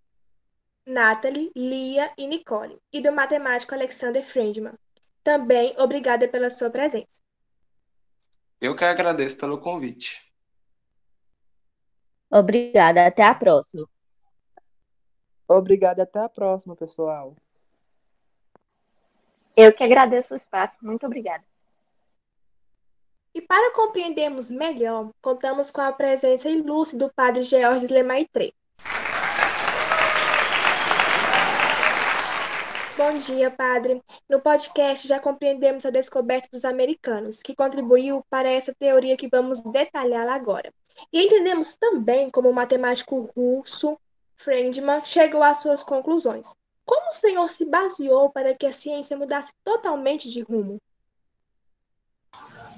Natalie, 0.84 1.50
Lia 1.56 2.12
e 2.18 2.26
Nicole, 2.26 2.78
e 2.92 3.00
do 3.00 3.10
matemático 3.10 3.74
Alexander 3.74 4.22
Friedman. 4.22 4.74
Também 5.24 5.74
obrigada 5.78 6.28
pela 6.28 6.50
sua 6.50 6.68
presença. 6.68 7.22
Eu 8.60 8.76
que 8.76 8.84
agradeço 8.84 9.38
pelo 9.38 9.62
convite. 9.62 10.30
Obrigada, 12.30 13.06
até 13.06 13.22
a 13.22 13.34
próxima. 13.34 13.88
Obrigado, 15.48 16.00
até 16.00 16.20
a 16.20 16.28
próxima, 16.28 16.76
pessoal. 16.76 17.34
Eu 19.56 19.72
que 19.72 19.82
agradeço 19.82 20.34
o 20.34 20.36
espaço. 20.36 20.76
Muito 20.82 21.06
obrigada. 21.06 21.42
E 23.34 23.40
para 23.40 23.74
compreendermos 23.74 24.50
melhor, 24.50 25.10
contamos 25.22 25.70
com 25.70 25.80
a 25.80 25.90
presença 25.90 26.50
ilustre 26.50 26.98
do 26.98 27.10
padre 27.12 27.42
Georges 27.42 27.88
Lemaitre. 27.88 28.54
Bom 32.96 33.16
dia, 33.18 33.50
padre. 33.50 34.02
No 34.28 34.40
podcast 34.40 35.06
já 35.06 35.20
compreendemos 35.20 35.86
a 35.86 35.90
descoberta 35.90 36.48
dos 36.52 36.64
americanos, 36.64 37.42
que 37.42 37.54
contribuiu 37.54 38.24
para 38.28 38.50
essa 38.50 38.74
teoria 38.74 39.16
que 39.16 39.28
vamos 39.28 39.62
detalhar 39.62 40.28
agora. 40.28 40.74
E 41.12 41.24
entendemos 41.24 41.76
também 41.76 42.28
como 42.28 42.50
o 42.50 42.54
matemático 42.54 43.30
russo 43.36 43.96
Friedman 44.38 45.04
chegou 45.04 45.42
às 45.42 45.58
suas 45.58 45.82
conclusões. 45.82 46.54
Como 46.86 47.08
o 47.08 47.12
senhor 47.12 47.50
se 47.50 47.64
baseou 47.64 48.30
para 48.30 48.54
que 48.54 48.66
a 48.66 48.72
ciência 48.72 49.16
mudasse 49.16 49.52
totalmente 49.64 50.30
de 50.30 50.42
rumo? 50.42 50.78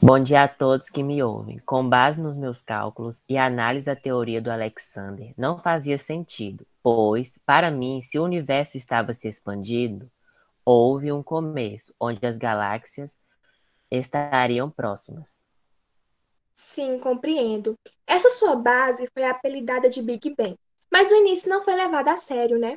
Bom 0.03 0.19
dia 0.19 0.45
a 0.45 0.49
todos 0.49 0.89
que 0.89 1.03
me 1.03 1.23
ouvem. 1.23 1.59
Com 1.59 1.87
base 1.87 2.19
nos 2.19 2.37
meus 2.39 2.63
cálculos 2.63 3.23
e 3.29 3.37
análise 3.37 3.87
da 3.87 3.95
teoria 3.95 4.41
do 4.41 4.51
Alexander, 4.51 5.35
não 5.37 5.59
fazia 5.59 5.99
sentido, 5.99 6.67
pois, 6.83 7.39
para 7.45 7.71
mim, 7.71 8.01
se 8.01 8.19
o 8.19 8.25
universo 8.25 8.79
estava 8.79 9.13
se 9.13 9.29
expandindo, 9.29 10.11
houve 10.65 11.13
um 11.13 11.23
começo 11.23 11.95
onde 12.01 12.25
as 12.27 12.39
galáxias 12.39 13.19
estariam 13.91 14.71
próximas. 14.71 15.43
Sim, 16.55 16.99
compreendo. 16.99 17.75
Essa 18.07 18.31
sua 18.31 18.57
base 18.57 19.07
foi 19.13 19.25
apelidada 19.25 19.91
de 19.91 20.01
Big 20.01 20.35
Bang, 20.35 20.57
mas 20.91 21.11
o 21.11 21.15
início 21.15 21.49
não 21.49 21.65
foi 21.65 21.75
levado 21.75 22.09
a 22.09 22.17
sério, 22.17 22.59
né? 22.59 22.77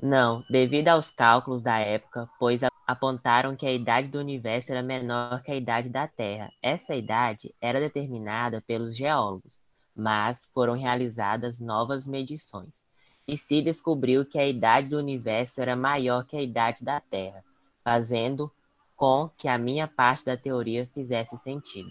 Não, 0.00 0.44
devido 0.50 0.88
aos 0.88 1.10
cálculos 1.10 1.62
da 1.62 1.78
época, 1.78 2.28
pois 2.38 2.62
apontaram 2.86 3.54
que 3.54 3.66
a 3.66 3.72
idade 3.72 4.08
do 4.08 4.18
universo 4.18 4.72
era 4.72 4.82
menor 4.82 5.42
que 5.42 5.52
a 5.52 5.56
idade 5.56 5.88
da 5.88 6.08
Terra. 6.08 6.50
Essa 6.60 6.94
idade 6.94 7.54
era 7.60 7.78
determinada 7.78 8.60
pelos 8.60 8.96
geólogos, 8.96 9.60
mas 9.94 10.48
foram 10.52 10.74
realizadas 10.74 11.60
novas 11.60 12.06
medições 12.06 12.82
e 13.26 13.36
se 13.36 13.62
descobriu 13.62 14.26
que 14.26 14.38
a 14.38 14.46
idade 14.46 14.88
do 14.88 14.98
universo 14.98 15.60
era 15.60 15.76
maior 15.76 16.24
que 16.24 16.36
a 16.36 16.42
idade 16.42 16.84
da 16.84 17.00
Terra, 17.00 17.44
fazendo 17.84 18.50
com 18.96 19.30
que 19.36 19.48
a 19.48 19.58
minha 19.58 19.86
parte 19.86 20.24
da 20.24 20.36
teoria 20.36 20.86
fizesse 20.92 21.36
sentido. 21.36 21.90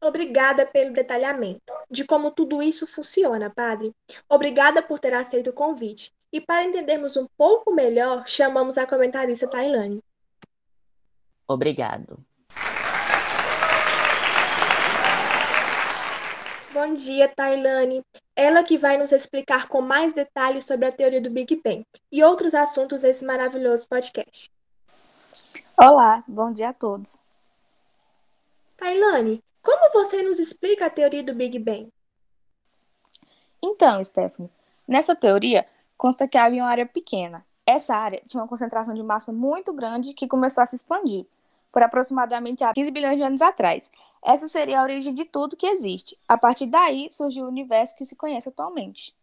Obrigada 0.00 0.64
pelo 0.64 0.92
detalhamento 0.92 1.72
de 1.90 2.04
como 2.04 2.30
tudo 2.30 2.62
isso 2.62 2.86
funciona, 2.86 3.50
padre. 3.50 3.92
Obrigada 4.28 4.80
por 4.80 5.00
ter 5.00 5.12
aceito 5.12 5.50
o 5.50 5.52
convite. 5.52 6.12
E 6.32 6.40
para 6.40 6.64
entendermos 6.64 7.16
um 7.16 7.26
pouco 7.36 7.72
melhor, 7.72 8.26
chamamos 8.26 8.78
a 8.78 8.86
comentarista 8.86 9.48
Tailane. 9.48 10.00
Obrigado. 11.48 12.22
Bom 16.72 16.94
dia, 16.94 17.26
Tailane. 17.26 18.04
Ela 18.36 18.62
que 18.62 18.78
vai 18.78 18.98
nos 18.98 19.10
explicar 19.10 19.66
com 19.66 19.80
mais 19.80 20.12
detalhes 20.12 20.64
sobre 20.64 20.86
a 20.86 20.92
teoria 20.92 21.20
do 21.20 21.30
Big 21.30 21.56
Bang 21.56 21.82
e 22.12 22.22
outros 22.22 22.54
assuntos 22.54 23.02
desse 23.02 23.24
maravilhoso 23.24 23.88
podcast. 23.88 24.48
Olá, 25.76 26.22
bom 26.28 26.52
dia 26.52 26.68
a 26.68 26.72
todos. 26.72 27.18
Tailane, 28.76 29.42
como 29.68 29.92
você 29.92 30.22
nos 30.22 30.38
explica 30.38 30.86
a 30.86 30.90
teoria 30.90 31.22
do 31.22 31.34
Big 31.34 31.58
Bang? 31.58 31.92
Então, 33.62 34.02
Stephanie, 34.02 34.50
nessa 34.86 35.14
teoria 35.14 35.66
consta 35.94 36.26
que 36.26 36.38
havia 36.38 36.62
uma 36.62 36.70
área 36.70 36.86
pequena. 36.86 37.44
Essa 37.66 37.94
área 37.94 38.22
tinha 38.26 38.42
uma 38.42 38.48
concentração 38.48 38.94
de 38.94 39.02
massa 39.02 39.30
muito 39.30 39.74
grande 39.74 40.14
que 40.14 40.26
começou 40.26 40.62
a 40.62 40.66
se 40.66 40.74
expandir, 40.74 41.26
por 41.70 41.82
aproximadamente 41.82 42.64
há 42.64 42.72
15 42.72 42.90
bilhões 42.90 43.18
de 43.18 43.22
anos 43.22 43.42
atrás. 43.42 43.90
Essa 44.24 44.48
seria 44.48 44.80
a 44.80 44.82
origem 44.82 45.14
de 45.14 45.26
tudo 45.26 45.54
que 45.54 45.66
existe. 45.66 46.18
A 46.26 46.38
partir 46.38 46.64
daí 46.64 47.08
surgiu 47.10 47.44
o 47.44 47.48
universo 47.48 47.94
que 47.94 48.06
se 48.06 48.16
conhece 48.16 48.48
atualmente. 48.48 49.14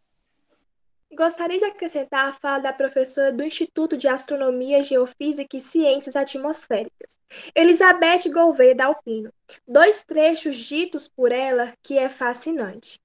Gostaria 1.16 1.58
de 1.58 1.64
acrescentar 1.64 2.28
a 2.28 2.34
fala 2.34 2.60
da 2.60 2.74
professora 2.74 3.32
do 3.32 3.42
Instituto 3.42 3.96
de 3.96 4.06
Astronomia, 4.06 4.84
Geofísica 4.84 5.56
e 5.56 5.62
Ciências 5.62 6.14
Atmosféricas, 6.14 7.18
Elizabeth 7.56 8.30
Gouveia 8.30 8.76
Dalpino. 8.76 9.32
Dois 9.66 10.04
trechos 10.04 10.58
ditos 10.58 11.08
por 11.08 11.32
ela 11.32 11.74
que 11.82 11.98
é 11.98 12.10
fascinante. 12.10 13.00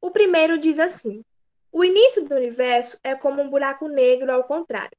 O 0.00 0.12
primeiro 0.12 0.58
diz 0.58 0.78
assim: 0.78 1.24
O 1.72 1.84
início 1.84 2.24
do 2.24 2.36
universo 2.36 3.00
é 3.02 3.16
como 3.16 3.42
um 3.42 3.50
buraco 3.50 3.88
negro 3.88 4.30
ao 4.30 4.44
contrário. 4.44 4.96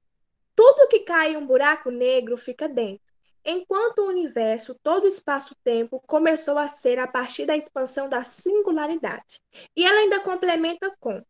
Tudo 0.53 0.89
que 0.89 0.99
cai 0.99 1.31
em 1.31 1.37
um 1.37 1.47
buraco 1.47 1.89
negro 1.89 2.35
fica 2.35 2.67
dentro, 2.67 2.99
enquanto 3.45 3.99
o 3.99 4.09
universo, 4.09 4.77
todo 4.83 5.05
o 5.05 5.07
espaço-tempo, 5.07 6.03
começou 6.05 6.57
a 6.57 6.67
ser 6.67 6.99
a 6.99 7.07
partir 7.07 7.45
da 7.45 7.55
expansão 7.55 8.09
da 8.09 8.25
singularidade. 8.25 9.41
E 9.73 9.85
ela 9.85 9.99
ainda 9.99 10.19
complementa 10.19 10.93
com: 10.99 11.23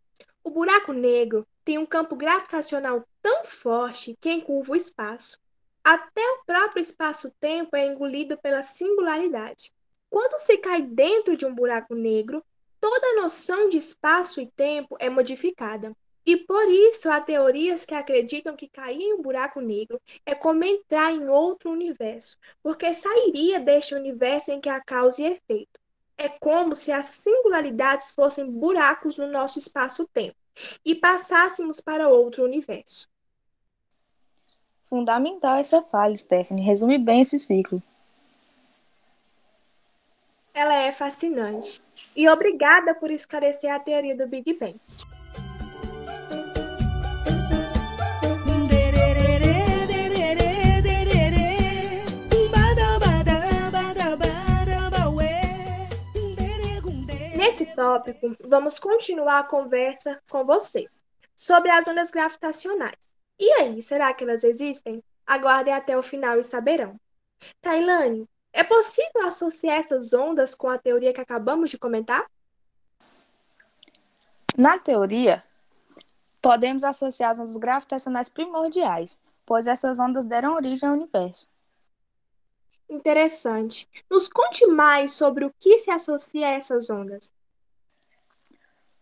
o 0.43 0.50
buraco 0.50 0.93
negro 0.93 1.46
tem 1.63 1.77
um 1.77 1.86
campo 1.86 2.15
gravitacional 2.15 3.05
tão 3.22 3.46
forte 3.46 4.17
que 4.19 4.31
encurva 4.31 4.74
o 4.74 4.75
espaço. 4.75 5.39
Até 5.84 6.22
o 6.22 6.43
próprio 6.46 6.81
espaço-tempo 6.81 7.75
é 7.75 7.86
engolido 7.86 8.38
pela 8.38 8.63
singularidade. 8.63 9.72
Quando 10.10 10.39
se 10.39 10.58
cai 10.58 10.81
dentro 10.81 11.38
de 11.38 11.46
um 11.46 11.53
buraco 11.53 11.93
negro, 11.93 12.43
toda 12.79 13.05
a 13.08 13.22
noção 13.22 13.69
de 13.69 13.77
espaço 13.77 14.41
e 14.41 14.48
tempo 14.48 14.96
é 15.00 15.10
modificada. 15.10 15.96
E 16.25 16.38
por 16.38 16.69
isso 16.69 17.10
há 17.10 17.19
teorias 17.19 17.86
que 17.86 17.93
acreditam 17.93 18.55
que 18.55 18.69
cair 18.69 19.01
em 19.01 19.13
um 19.13 19.22
buraco 19.22 19.62
negro 19.62 20.00
é 20.25 20.36
como 20.36 20.63
entrar 20.63 21.12
em 21.12 21.27
outro 21.27 21.72
universo, 21.72 22.38
porque 22.62 22.93
sairia 22.93 23.60
deste 23.60 23.96
universo 23.96 24.51
em 24.51 24.62
que 24.62 24.69
há 24.69 24.79
causa 24.79 25.22
e 25.22 25.25
efeito. 25.25 25.78
É 26.21 26.27
como 26.27 26.75
se 26.75 26.91
as 26.91 27.05
singularidades 27.05 28.11
fossem 28.11 28.45
buracos 28.51 29.17
no 29.17 29.27
nosso 29.27 29.57
espaço-tempo 29.57 30.35
e 30.85 30.93
passássemos 30.93 31.79
para 31.79 32.09
outro 32.09 32.43
universo. 32.43 33.07
Fundamental 34.81 35.55
essa 35.55 35.81
fala, 35.81 36.13
Stephanie. 36.13 36.61
Resume 36.61 36.97
bem 36.97 37.21
esse 37.21 37.39
ciclo. 37.39 37.81
Ela 40.53 40.73
é 40.73 40.91
fascinante. 40.91 41.81
E 42.13 42.27
obrigada 42.27 42.93
por 42.93 43.09
esclarecer 43.09 43.73
a 43.73 43.79
teoria 43.79 44.17
do 44.17 44.27
Big 44.27 44.51
Bang. 44.55 44.77
Nesse 57.50 57.65
tópico, 57.65 58.32
vamos 58.41 58.77
continuar 58.77 59.39
a 59.39 59.44
conversa 59.44 60.22
com 60.29 60.46
você 60.46 60.88
sobre 61.36 61.72
as 61.72 61.88
ondas 61.88 62.12
gravitacionais. 62.12 63.10
E 63.39 63.51
aí, 63.53 63.82
será 63.82 64.13
que 64.13 64.24
elas 64.24 64.44
existem? 64.44 65.03
Aguardem 65.25 65.74
até 65.74 65.98
o 65.98 66.03
final 66.03 66.38
e 66.38 66.44
saberão. 66.44 67.00
Tailane, 67.60 68.29
é 68.53 68.63
possível 68.63 69.25
associar 69.25 69.79
essas 69.79 70.13
ondas 70.13 70.53
com 70.53 70.70
a 70.70 70.77
teoria 70.77 71.12
que 71.12 71.22
acabamos 71.22 71.72
de 71.72 71.79
comentar? 71.79 72.29
Na 74.56 74.77
teoria, 74.77 75.44
podemos 76.39 76.84
associar 76.84 77.32
as 77.32 77.39
ondas 77.39 77.58
gravitacionais 77.58 78.29
primordiais, 78.29 79.20
pois 79.44 79.65
essas 79.65 80.00
ondas 80.00 80.24
deram 80.24 80.53
origem 80.53 80.88
ao 80.88 80.94
universo. 80.94 81.48
Interessante. 82.88 83.89
Nos 84.08 84.29
conte 84.29 84.68
mais 84.68 85.13
sobre 85.13 85.46
o 85.46 85.53
que 85.60 85.79
se 85.79 85.89
associa 85.89 86.48
a 86.48 86.51
essas 86.51 86.91
ondas. 86.91 87.34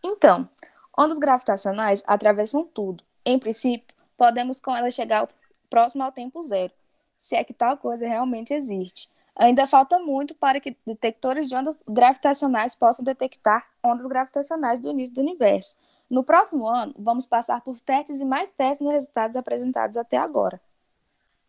Então, 0.04 0.50
ondas 0.98 1.20
gravitacionais 1.20 2.04
atravessam 2.08 2.64
tudo. 2.66 3.04
Em 3.26 3.38
princípio, 3.38 3.96
podemos 4.16 4.60
com 4.60 4.76
elas 4.76 4.94
chegar 4.94 5.28
próximo 5.70 6.04
ao 6.04 6.12
tempo 6.12 6.44
zero, 6.44 6.74
se 7.18 7.36
é 7.36 7.44
que 7.44 7.54
tal 7.54 7.78
coisa 7.78 8.08
realmente 8.08 8.54
existe. 8.54 9.10
Ainda 9.36 9.68
falta 9.68 10.00
muito 10.00 10.34
para 10.34 10.60
que 10.60 10.76
detectores 10.86 11.48
de 11.48 11.56
ondas 11.56 11.78
gravitacionais 11.88 12.76
possam 12.76 13.06
detectar 13.06 13.68
ondas 13.84 14.08
gravitacionais 14.08 14.80
do 14.80 14.90
início 14.90 15.14
do 15.14 15.22
universo. 15.22 15.76
No 16.10 16.24
próximo 16.24 16.68
ano, 16.68 16.96
vamos 16.98 17.28
passar 17.28 17.62
por 17.62 17.80
testes 17.80 18.20
e 18.20 18.26
mais 18.26 18.50
testes 18.50 18.82
nos 18.82 18.94
resultados 18.94 19.38
apresentados 19.38 19.98
até 19.98 20.18
agora. 20.18 20.60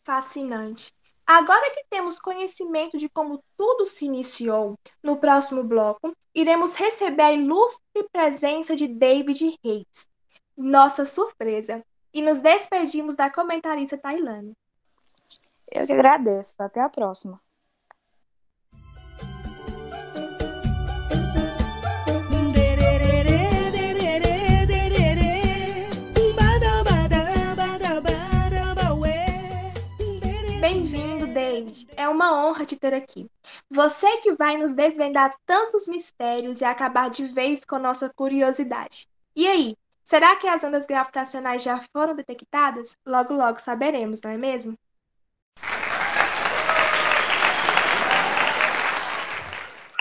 Fascinante. 0.02 0.97
Agora 1.30 1.70
que 1.74 1.84
temos 1.90 2.18
conhecimento 2.18 2.96
de 2.96 3.06
como 3.06 3.44
tudo 3.54 3.84
se 3.84 4.06
iniciou, 4.06 4.78
no 5.02 5.18
próximo 5.18 5.62
bloco 5.62 6.16
iremos 6.34 6.74
receber 6.74 7.20
a 7.20 7.32
ilustre 7.34 8.08
presença 8.10 8.74
de 8.74 8.88
David 8.88 9.58
Reis, 9.62 10.08
nossa 10.56 11.04
surpresa, 11.04 11.84
e 12.14 12.22
nos 12.22 12.40
despedimos 12.40 13.14
da 13.14 13.28
comentarista 13.28 13.98
Tailane. 13.98 14.56
Eu 15.70 15.84
que 15.84 15.92
agradeço. 15.92 16.54
Até 16.58 16.80
a 16.80 16.88
próxima. 16.88 17.38
Uma 32.18 32.34
honra 32.34 32.66
te 32.66 32.76
ter 32.76 32.92
aqui. 32.92 33.30
Você 33.70 34.16
que 34.22 34.32
vai 34.32 34.56
nos 34.56 34.74
desvendar 34.74 35.32
tantos 35.46 35.86
mistérios 35.86 36.60
e 36.60 36.64
acabar 36.64 37.08
de 37.08 37.28
vez 37.28 37.64
com 37.64 37.78
nossa 37.78 38.08
curiosidade. 38.08 39.06
E 39.36 39.46
aí, 39.46 39.76
será 40.02 40.34
que 40.34 40.48
as 40.48 40.64
ondas 40.64 40.84
gravitacionais 40.84 41.62
já 41.62 41.80
foram 41.92 42.16
detectadas? 42.16 42.96
Logo, 43.06 43.32
logo 43.34 43.60
saberemos, 43.60 44.20
não 44.20 44.32
é 44.32 44.36
mesmo? 44.36 44.76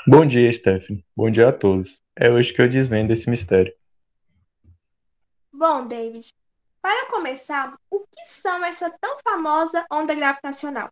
Bom 0.07 0.25
dia, 0.25 0.51
Stephanie. 0.51 1.05
Bom 1.15 1.29
dia 1.29 1.50
a 1.50 1.53
todos. 1.53 2.01
É 2.15 2.31
hoje 2.31 2.51
que 2.51 2.59
eu 2.59 2.67
desvendo 2.67 3.13
esse 3.13 3.29
mistério. 3.29 3.71
Bom, 5.53 5.86
David, 5.86 6.34
para 6.82 7.12
começar, 7.12 7.77
o 7.91 7.99
que 7.99 8.25
são 8.25 8.65
essa 8.65 8.89
tão 8.99 9.19
famosa 9.19 9.86
onda 9.91 10.15
gravitacional? 10.15 10.89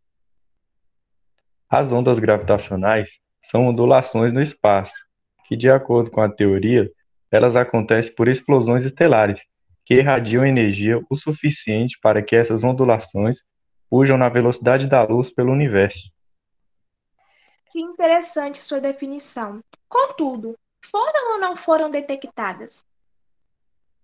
As 1.69 1.91
ondas 1.91 2.19
gravitacionais 2.19 3.19
são 3.41 3.67
ondulações 3.67 4.31
no 4.31 4.41
espaço, 4.41 4.93
que, 5.47 5.55
de 5.55 5.69
acordo 5.69 6.11
com 6.11 6.21
a 6.21 6.29
teoria, 6.29 6.91
elas 7.31 7.55
acontecem 7.55 8.13
por 8.13 8.27
explosões 8.27 8.83
estelares, 8.83 9.41
que 9.83 9.95
irradiam 9.95 10.45
energia 10.45 11.01
o 11.09 11.15
suficiente 11.15 11.97
para 12.01 12.21
que 12.21 12.35
essas 12.35 12.63
ondulações 12.63 13.37
fujam 13.89 14.17
na 14.17 14.29
velocidade 14.29 14.87
da 14.87 15.03
luz 15.03 15.31
pelo 15.31 15.51
universo. 15.51 16.11
Que 17.71 17.79
interessante 17.79 18.59
sua 18.59 18.79
definição. 18.79 19.59
Contudo, 19.89 20.55
foram 20.83 21.33
ou 21.33 21.39
não 21.39 21.55
foram 21.55 21.89
detectadas? 21.89 22.85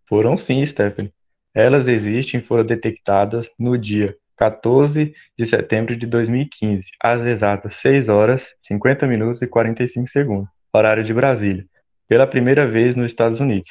Foram 0.07 0.35
sim, 0.35 0.65
Stephanie. 0.65 1.13
Elas 1.53 1.87
existem 1.87 2.39
e 2.39 2.43
foram 2.43 2.65
detectadas 2.65 3.49
no 3.57 3.77
dia 3.77 4.17
14 4.41 5.13
de 5.37 5.45
setembro 5.45 5.95
de 5.95 6.07
2015, 6.07 6.89
às 6.99 7.21
exatas 7.21 7.75
6 7.75 8.09
horas, 8.09 8.55
50 8.63 9.05
minutos 9.05 9.39
e 9.43 9.45
45 9.45 10.07
segundos, 10.07 10.49
horário 10.73 11.03
de 11.03 11.13
Brasília, 11.13 11.63
pela 12.07 12.25
primeira 12.25 12.65
vez 12.65 12.95
nos 12.95 13.11
Estados 13.11 13.39
Unidos. 13.39 13.69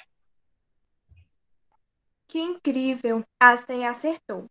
Que 2.29 2.39
incrível! 2.39 3.25
Einstein 3.43 3.85
acertou. 3.85 4.49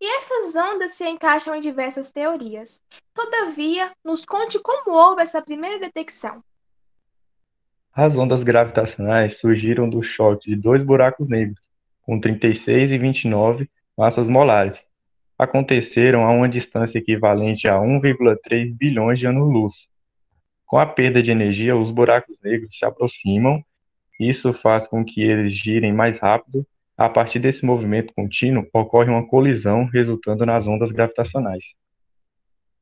E 0.00 0.06
essas 0.18 0.54
ondas 0.54 0.92
se 0.92 1.04
encaixam 1.04 1.52
em 1.52 1.60
diversas 1.60 2.12
teorias. 2.12 2.80
Todavia, 3.12 3.90
nos 4.04 4.24
conte 4.24 4.60
como 4.60 4.96
houve 4.96 5.22
essa 5.22 5.42
primeira 5.42 5.80
detecção. 5.80 6.44
As 7.92 8.16
ondas 8.16 8.44
gravitacionais 8.44 9.40
surgiram 9.40 9.90
do 9.90 10.00
choque 10.00 10.48
de 10.48 10.54
dois 10.54 10.84
buracos 10.84 11.26
negros, 11.26 11.60
com 12.02 12.20
36 12.20 12.92
e 12.92 12.98
29 12.98 13.68
massas 13.98 14.28
molares, 14.28 14.85
aconteceram 15.38 16.24
a 16.24 16.30
uma 16.30 16.48
distância 16.48 16.98
equivalente 16.98 17.68
a 17.68 17.76
1,3 17.76 18.74
bilhões 18.74 19.18
de 19.18 19.26
anos-luz. 19.26 19.88
Com 20.64 20.78
a 20.78 20.86
perda 20.86 21.22
de 21.22 21.30
energia, 21.30 21.76
os 21.76 21.90
buracos 21.90 22.40
negros 22.42 22.76
se 22.76 22.84
aproximam, 22.84 23.62
isso 24.18 24.52
faz 24.52 24.86
com 24.86 25.04
que 25.04 25.22
eles 25.22 25.52
girem 25.52 25.92
mais 25.92 26.18
rápido. 26.18 26.66
A 26.96 27.08
partir 27.10 27.38
desse 27.38 27.64
movimento 27.64 28.14
contínuo, 28.14 28.66
ocorre 28.72 29.10
uma 29.10 29.28
colisão, 29.28 29.84
resultando 29.84 30.46
nas 30.46 30.66
ondas 30.66 30.90
gravitacionais. 30.90 31.74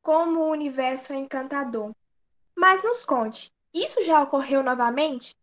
Como 0.01 0.39
o 0.39 0.51
universo 0.51 1.11
é 1.11 1.17
encantador. 1.17 1.91
Mas 2.55 2.81
nos 2.83 3.03
conte, 3.03 3.51
isso 3.73 4.05
já 4.05 4.23
ocorreu 4.23 4.63
novamente? 4.63 5.35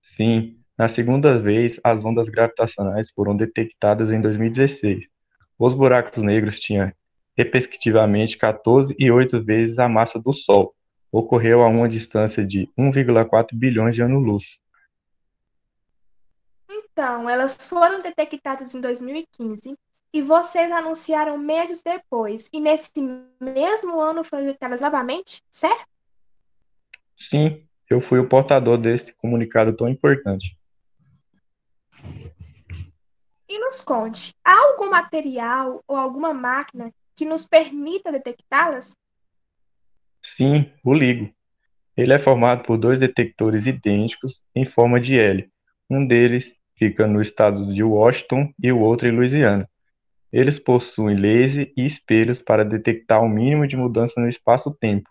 Sim, 0.00 0.60
na 0.78 0.86
segunda 0.86 1.36
vez, 1.36 1.80
as 1.82 2.04
ondas 2.04 2.28
gravitacionais 2.28 3.10
foram 3.10 3.36
detectadas 3.36 4.12
em 4.12 4.20
2016 4.20 5.08
os 5.58 5.74
buracos 5.74 6.22
negros 6.22 6.58
tinham, 6.60 6.92
respectivamente, 7.36 8.36
14 8.36 8.94
e 8.98 9.10
8 9.10 9.42
vezes 9.42 9.78
a 9.78 9.88
massa 9.88 10.18
do 10.18 10.32
Sol. 10.32 10.74
Ocorreu 11.10 11.62
a 11.62 11.68
uma 11.68 11.88
distância 11.88 12.44
de 12.44 12.68
1,4 12.76 13.48
bilhões 13.54 13.94
de 13.94 14.02
anos-luz. 14.02 14.58
Então, 16.68 17.28
elas 17.28 17.56
foram 17.66 18.02
detectadas 18.02 18.74
em 18.74 18.80
2015 18.80 19.76
e 20.12 20.22
vocês 20.22 20.70
anunciaram 20.70 21.36
meses 21.36 21.82
depois. 21.82 22.48
E 22.52 22.60
nesse 22.60 22.92
mesmo 23.40 24.00
ano 24.00 24.22
foram 24.22 24.44
detectadas 24.44 24.80
novamente, 24.80 25.42
certo? 25.50 25.86
Sim, 27.16 27.66
eu 27.88 28.00
fui 28.00 28.18
o 28.18 28.28
portador 28.28 28.78
deste 28.78 29.12
comunicado 29.14 29.72
tão 29.76 29.88
importante. 29.88 30.56
E 33.54 33.58
nos 33.60 33.80
conte, 33.80 34.34
há 34.44 34.52
algum 34.52 34.90
material 34.90 35.80
ou 35.86 35.96
alguma 35.96 36.34
máquina 36.34 36.92
que 37.14 37.24
nos 37.24 37.46
permita 37.46 38.10
detectá-las? 38.10 38.96
Sim, 40.20 40.72
o 40.84 40.92
LIGO. 40.92 41.32
Ele 41.96 42.12
é 42.12 42.18
formado 42.18 42.64
por 42.64 42.76
dois 42.76 42.98
detectores 42.98 43.64
idênticos 43.68 44.42
em 44.56 44.64
forma 44.64 45.00
de 45.00 45.16
L. 45.16 45.48
Um 45.88 46.04
deles 46.04 46.52
fica 46.74 47.06
no 47.06 47.20
estado 47.20 47.72
de 47.72 47.80
Washington 47.80 48.52
e 48.60 48.72
o 48.72 48.80
outro 48.80 49.06
em 49.06 49.12
Louisiana. 49.12 49.70
Eles 50.32 50.58
possuem 50.58 51.14
laser 51.14 51.72
e 51.76 51.86
espelhos 51.86 52.42
para 52.42 52.64
detectar 52.64 53.22
o 53.22 53.28
mínimo 53.28 53.68
de 53.68 53.76
mudança 53.76 54.20
no 54.20 54.28
espaço-tempo. 54.28 55.08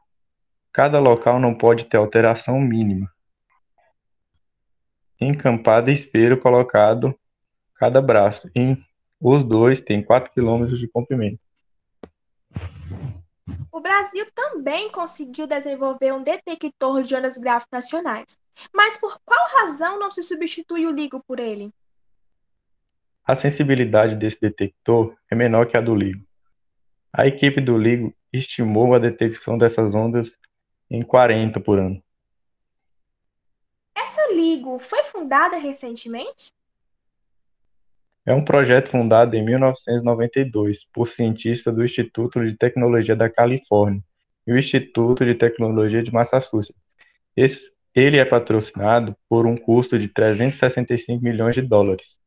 Cada 0.74 1.00
local 1.00 1.40
não 1.40 1.56
pode 1.56 1.86
ter 1.86 1.96
alteração 1.96 2.60
mínima. 2.60 3.10
Em 5.18 5.34
cada 5.34 5.94
espelho 5.94 6.38
colocado 6.38 7.18
cada 7.84 8.02
braço, 8.02 8.50
e 8.56 8.78
os 9.20 9.44
dois 9.44 9.82
têm 9.82 10.02
4 10.02 10.32
km 10.32 10.68
de 10.68 10.88
comprimento. 10.88 11.38
O 13.70 13.82
Brasil 13.82 14.26
também 14.34 14.90
conseguiu 14.90 15.46
desenvolver 15.46 16.14
um 16.14 16.24
detector 16.24 17.04
de 17.04 17.14
ondas 17.14 17.38
gravitacionais. 17.38 18.40
Mas 18.74 18.96
por 18.96 19.20
qual 19.26 19.50
razão 19.50 20.00
não 20.00 20.10
se 20.10 20.24
substitui 20.24 20.86
o 20.86 20.92
LIGO 20.92 21.22
por 21.28 21.42
ele? 21.42 21.74
A 23.26 23.36
sensibilidade 23.36 24.16
desse 24.16 24.40
detector 24.40 25.14
é 25.30 25.36
menor 25.36 25.68
que 25.68 25.78
a 25.78 25.82
do 25.82 25.94
LIGO. 25.94 26.26
A 27.12 27.28
equipe 27.28 27.60
do 27.60 27.78
LIGO 27.78 28.14
estimou 28.32 28.94
a 28.94 29.00
detecção 29.00 29.58
dessas 29.58 29.94
ondas 29.94 30.38
em 30.90 31.02
40 31.02 31.60
por 31.60 31.80
ano. 31.80 32.02
Essa 33.94 34.26
LIGO 34.34 34.80
foi 34.80 35.04
fundada 35.04 35.58
recentemente? 35.58 36.54
É 38.26 38.34
um 38.34 38.44
projeto 38.44 38.88
fundado 38.88 39.36
em 39.36 39.44
1992 39.44 40.86
por 40.94 41.10
cientistas 41.10 41.76
do 41.76 41.84
Instituto 41.84 42.44
de 42.46 42.56
Tecnologia 42.56 43.18
da 43.18 43.30
Califórnia 43.30 44.02
e 44.48 44.54
o 44.54 44.58
Instituto 44.58 45.26
de 45.26 45.36
Tecnologia 45.36 46.02
de 46.02 46.12
Massachusetts. 46.12 46.82
Esse, 47.36 47.70
Ele 47.94 48.18
é 48.18 48.24
patrocinado 48.24 49.16
por 49.28 49.46
um 49.46 49.58
custo 49.58 50.00
de 50.00 50.08
365 50.08 51.22
milhões 51.22 51.54
de 51.54 51.62
dólares. 51.62 52.18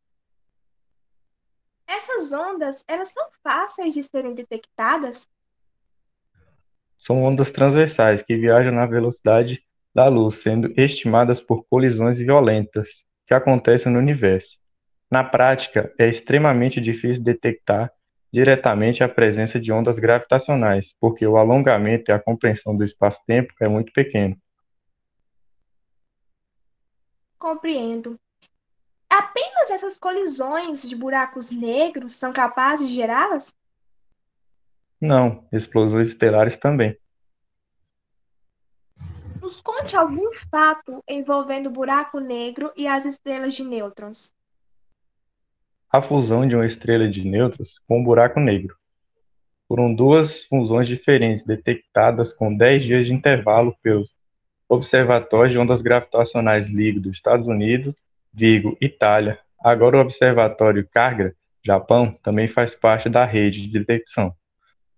Essas 1.87 2.33
ondas, 2.33 2.85
elas 2.87 3.09
são 3.09 3.27
fáceis 3.43 3.95
de 3.95 4.03
serem 4.03 4.35
detectadas? 4.35 5.27
São 6.99 7.23
ondas 7.23 7.51
transversais 7.51 8.23
que 8.23 8.37
viajam 8.37 8.73
na 8.73 8.85
velocidade 8.85 9.63
da 9.95 10.09
luz, 10.09 10.37
sendo 10.37 10.73
estimadas 10.77 11.41
por 11.41 11.65
colisões 11.71 12.19
violentas 12.19 13.03
que 13.27 13.33
acontecem 13.33 13.91
no 13.91 13.99
universo. 13.99 14.59
Na 15.11 15.23
prática, 15.23 15.93
é 15.99 16.09
extremamente 16.09 16.81
difícil 16.81 17.23
detectar 17.23 17.93
diretamente 18.33 19.03
a 19.05 19.09
presença 19.09 19.59
de 19.59 19.73
ondas 19.73 19.99
gravitacionais, 19.99 20.95
porque 21.01 21.27
o 21.27 21.37
alongamento 21.37 22.11
e 22.11 22.13
a 22.13 22.19
compreensão 22.19 22.77
do 22.77 22.85
espaço-tempo 22.85 23.55
é 23.61 23.69
muito 23.69 23.93
pequeno. 23.93 24.37
Compreendo. 27.39 28.19
Apenas 29.09 29.71
essas 29.71 29.99
colisões 29.99 30.83
de 30.83 30.97
buracos 30.97 31.51
negros 31.51 32.15
são 32.15 32.33
capazes 32.33 32.89
de 32.89 32.95
gerá-las? 32.95 33.55
Não, 35.01 35.47
explosões 35.53 36.09
estelares 36.09 36.57
também. 36.57 36.99
Nos 39.41 39.61
conte 39.61 39.97
algum 39.97 40.35
fato 40.51 41.03
envolvendo 41.09 41.69
o 41.69 41.73
buraco 41.73 42.19
negro 42.19 42.73
e 42.77 42.89
as 42.89 43.05
estrelas 43.05 43.55
de 43.55 43.63
nêutrons. 43.63 44.36
A 45.93 46.03
fusão 46.03 46.47
de 46.47 46.55
uma 46.55 46.67
estrela 46.67 47.09
de 47.09 47.27
nêutrons 47.27 47.79
com 47.87 48.01
um 48.01 48.05
buraco 48.05 48.41
negro. 48.41 48.77
Foram 49.69 49.95
duas 49.95 50.45
fusões 50.45 50.89
diferentes 50.89 51.45
detectadas 51.45 52.33
com 52.33 52.55
10 52.55 52.85
dias 52.85 53.07
de 53.07 53.15
intervalo 53.15 53.75
pelos 53.83 54.15
Observatórios 54.69 55.53
de 55.53 55.59
Ondas 55.59 55.81
Gravitacionais 55.81 56.69
LIGO 56.69 57.01
dos 57.01 57.17
Estados 57.17 57.47
Unidos, 57.47 57.95
Vigo, 58.33 58.77
Itália. 58.81 59.39
Agora 59.61 59.97
o 59.97 60.01
Observatório 60.01 60.87
Kargra, 60.93 61.35
Japão, 61.65 62.13
também 62.23 62.49
faz 62.49 62.75
parte 62.75 63.09
da 63.09 63.25
rede 63.25 63.63
de 63.63 63.79
detecção. 63.79 64.35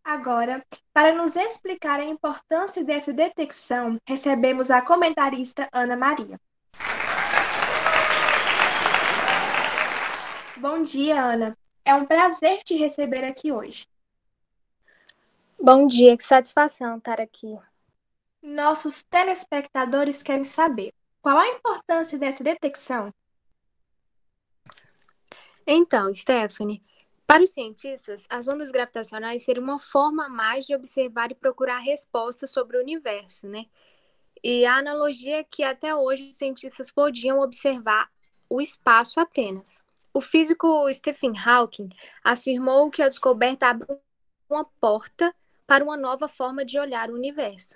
Agora, 0.03 0.63
para 0.93 1.15
nos 1.15 1.35
explicar 1.35 1.99
a 1.99 2.05
importância 2.05 2.83
dessa 2.83 3.13
detecção, 3.13 3.97
recebemos 4.05 4.69
a 4.69 4.81
comentarista 4.81 5.67
Ana 5.71 5.95
Maria. 5.95 6.39
Bom 10.63 10.81
dia, 10.81 11.21
Ana. 11.21 11.57
É 11.83 11.93
um 11.93 12.05
prazer 12.05 12.63
te 12.63 12.73
receber 12.77 13.25
aqui 13.25 13.51
hoje. 13.51 13.85
Bom 15.59 15.85
dia, 15.85 16.15
que 16.15 16.23
satisfação 16.23 16.99
estar 16.99 17.19
aqui. 17.19 17.59
Nossos 18.41 19.03
telespectadores 19.03 20.23
querem 20.23 20.45
saber 20.45 20.93
qual 21.21 21.37
a 21.37 21.49
importância 21.49 22.17
dessa 22.17 22.45
detecção. 22.45 23.13
Então, 25.67 26.13
Stephanie, 26.13 26.81
para 27.27 27.43
os 27.43 27.49
cientistas, 27.49 28.25
as 28.29 28.47
ondas 28.47 28.71
gravitacionais 28.71 29.43
seriam 29.43 29.65
uma 29.65 29.81
forma 29.81 30.27
a 30.27 30.29
mais 30.29 30.65
de 30.65 30.73
observar 30.73 31.29
e 31.29 31.35
procurar 31.35 31.79
respostas 31.79 32.51
sobre 32.51 32.77
o 32.77 32.81
universo, 32.81 33.49
né? 33.49 33.65
E 34.41 34.65
a 34.65 34.77
analogia 34.77 35.39
é 35.39 35.43
que 35.43 35.61
até 35.61 35.93
hoje 35.93 36.29
os 36.29 36.37
cientistas 36.37 36.89
podiam 36.89 37.39
observar 37.39 38.09
o 38.49 38.61
espaço 38.61 39.19
apenas. 39.19 39.82
O 40.13 40.21
físico 40.21 40.91
Stephen 40.93 41.33
Hawking 41.35 41.89
afirmou 42.23 42.91
que 42.91 43.01
a 43.01 43.09
descoberta 43.09 43.67
abre 43.67 43.87
uma 44.47 44.63
porta 44.79 45.33
para 45.65 45.83
uma 45.83 45.97
nova 45.97 46.27
forma 46.27 46.63
de 46.63 46.77
olhar 46.77 47.09
o 47.09 47.15
universo. 47.15 47.75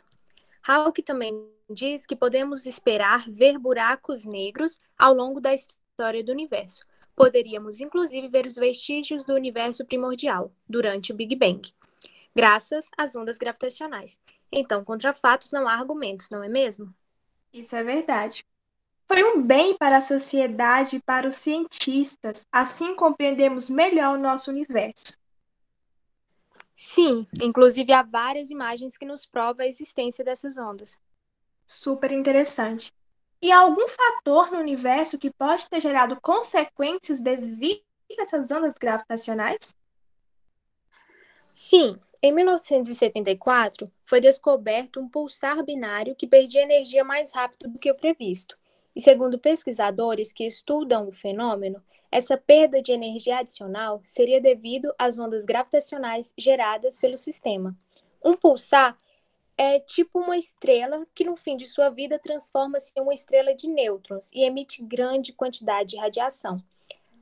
Hawking 0.67 1.01
também 1.01 1.49
diz 1.67 2.05
que 2.05 2.15
podemos 2.15 2.67
esperar 2.67 3.27
ver 3.27 3.57
buracos 3.57 4.23
negros 4.23 4.79
ao 4.97 5.13
longo 5.13 5.41
da 5.41 5.53
história 5.53 6.23
do 6.23 6.31
universo, 6.31 6.85
poderíamos 7.15 7.79
inclusive 7.79 8.27
ver 8.27 8.45
os 8.45 8.55
vestígios 8.55 9.25
do 9.25 9.33
universo 9.33 9.83
primordial 9.83 10.51
durante 10.69 11.11
o 11.11 11.15
Big 11.15 11.35
Bang, 11.35 11.73
graças 12.35 12.91
às 12.95 13.15
ondas 13.15 13.39
gravitacionais. 13.39 14.19
Então, 14.51 14.85
contra 14.85 15.11
fatos 15.11 15.51
não 15.51 15.67
há 15.67 15.73
argumentos, 15.73 16.29
não 16.29 16.43
é 16.43 16.47
mesmo? 16.47 16.93
Isso 17.51 17.75
é 17.75 17.83
verdade. 17.83 18.45
Foi 19.07 19.23
um 19.23 19.41
bem 19.41 19.77
para 19.77 19.97
a 19.97 20.01
sociedade 20.01 20.97
e 20.97 21.01
para 21.01 21.27
os 21.27 21.37
cientistas, 21.37 22.45
assim 22.51 22.93
compreendemos 22.93 23.69
melhor 23.69 24.17
o 24.17 24.21
nosso 24.21 24.51
universo. 24.51 25.17
Sim, 26.75 27.25
inclusive 27.41 27.91
há 27.93 28.03
várias 28.03 28.51
imagens 28.51 28.97
que 28.97 29.05
nos 29.05 29.25
provam 29.25 29.65
a 29.65 29.67
existência 29.67 30.23
dessas 30.23 30.57
ondas. 30.57 30.99
Super 31.65 32.11
interessante. 32.11 32.91
E 33.41 33.51
algum 33.51 33.87
fator 33.87 34.51
no 34.51 34.59
universo 34.59 35.17
que 35.17 35.31
pode 35.31 35.69
ter 35.69 35.79
gerado 35.79 36.19
consequências 36.21 37.19
devido 37.19 37.81
a 38.19 38.23
essas 38.23 38.51
ondas 38.51 38.73
gravitacionais? 38.73 39.75
Sim, 41.53 41.97
em 42.21 42.31
1974 42.33 43.91
foi 44.05 44.19
descoberto 44.19 44.99
um 44.99 45.07
pulsar 45.07 45.63
binário 45.63 46.15
que 46.15 46.27
perdia 46.27 46.63
energia 46.63 47.03
mais 47.03 47.33
rápido 47.33 47.69
do 47.69 47.79
que 47.79 47.91
o 47.91 47.95
previsto. 47.95 48.57
E 48.97 48.99
segundo 48.99 49.37
pesquisadores 49.37 50.33
que 50.33 50.43
estudam 50.43 51.07
o 51.07 51.11
fenômeno, 51.11 51.83
essa 52.11 52.35
perda 52.35 52.81
de 52.81 52.91
energia 52.91 53.37
adicional 53.37 54.01
seria 54.03 54.41
devido 54.41 54.91
às 54.97 55.19
ondas 55.19 55.45
gravitacionais 55.45 56.33
geradas 56.35 56.97
pelo 56.97 57.15
sistema. 57.15 57.77
Um 58.25 58.33
pulsar 58.33 58.97
é 59.55 59.79
tipo 59.79 60.17
uma 60.17 60.35
estrela 60.35 61.05
que, 61.13 61.23
no 61.23 61.35
fim 61.35 61.55
de 61.55 61.67
sua 61.67 61.91
vida, 61.91 62.17
transforma-se 62.17 62.91
em 62.97 63.03
uma 63.03 63.13
estrela 63.13 63.53
de 63.53 63.69
nêutrons 63.69 64.31
e 64.33 64.41
emite 64.41 64.81
grande 64.81 65.31
quantidade 65.31 65.91
de 65.91 65.97
radiação. 65.97 66.59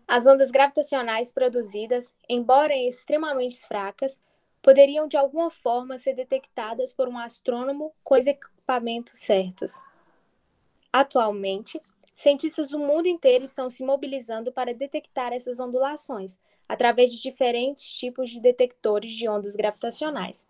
As 0.07 0.25
ondas 0.25 0.51
gravitacionais 0.51 1.33
produzidas, 1.33 2.13
embora 2.29 2.73
extremamente 2.73 3.67
fracas, 3.67 4.17
poderiam 4.61 5.09
de 5.09 5.17
alguma 5.17 5.49
forma 5.49 5.97
ser 5.97 6.13
detectadas 6.13 6.93
por 6.93 7.09
um 7.09 7.17
astrônomo 7.17 7.93
com 8.01 8.15
os 8.15 8.25
equipamentos 8.25 9.19
certos. 9.19 9.73
Atualmente, 10.97 11.81
cientistas 12.15 12.69
do 12.69 12.79
mundo 12.79 13.05
inteiro 13.05 13.43
estão 13.43 13.69
se 13.69 13.83
mobilizando 13.83 14.49
para 14.49 14.73
detectar 14.73 15.33
essas 15.33 15.59
ondulações 15.59 16.39
através 16.69 17.11
de 17.11 17.21
diferentes 17.21 17.83
tipos 17.97 18.29
de 18.29 18.39
detectores 18.39 19.11
de 19.11 19.27
ondas 19.27 19.57
gravitacionais. 19.57 20.47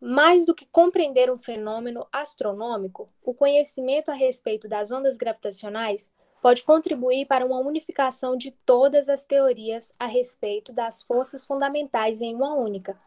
Mais 0.00 0.46
do 0.46 0.54
que 0.54 0.64
compreender 0.64 1.30
um 1.30 1.36
fenômeno 1.36 2.06
astronômico, 2.10 3.10
o 3.22 3.34
conhecimento 3.34 4.10
a 4.10 4.14
respeito 4.14 4.66
das 4.66 4.90
ondas 4.90 5.18
gravitacionais 5.18 6.10
pode 6.40 6.64
contribuir 6.64 7.26
para 7.26 7.44
uma 7.44 7.58
unificação 7.58 8.38
de 8.38 8.52
todas 8.64 9.10
as 9.10 9.22
teorias 9.22 9.94
a 9.98 10.06
respeito 10.06 10.72
das 10.72 11.02
forças 11.02 11.44
fundamentais 11.44 12.22
em 12.22 12.34
uma 12.34 12.54
única, 12.54 12.98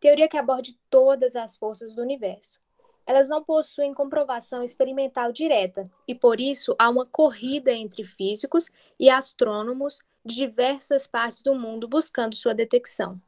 teoria 0.00 0.26
que 0.26 0.36
aborde 0.36 0.76
todas 0.90 1.36
as 1.36 1.56
forças 1.56 1.94
do 1.94 2.02
universo. 2.02 2.60
Elas 3.06 3.28
não 3.28 3.42
possuem 3.42 3.94
comprovação 3.94 4.62
experimental 4.62 5.32
direta 5.32 5.90
e, 6.06 6.14
por 6.14 6.40
isso, 6.40 6.74
há 6.78 6.88
uma 6.88 7.06
corrida 7.06 7.72
entre 7.72 8.04
físicos 8.04 8.70
e 8.98 9.10
astrônomos 9.10 10.00
de 10.24 10.34
diversas 10.36 11.06
partes 11.06 11.42
do 11.42 11.54
mundo 11.54 11.88
buscando 11.88 12.34
sua 12.34 12.54
detecção. 12.54 13.20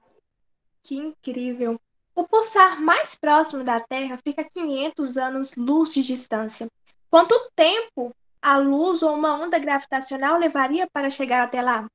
Que 0.82 0.96
incrível! 0.96 1.80
O 2.14 2.24
pulsar 2.24 2.80
mais 2.80 3.14
próximo 3.14 3.64
da 3.64 3.80
Terra 3.80 4.18
fica 4.22 4.42
a 4.42 4.50
500 4.50 5.16
anos-luz 5.16 5.94
de 5.94 6.02
distância. 6.02 6.66
Quanto 7.08 7.34
tempo 7.56 8.14
a 8.40 8.58
luz 8.58 9.02
ou 9.02 9.14
uma 9.14 9.34
onda 9.34 9.58
gravitacional 9.58 10.38
levaria 10.38 10.88
para 10.92 11.08
chegar 11.08 11.42
até 11.42 11.62
lá? 11.62 11.86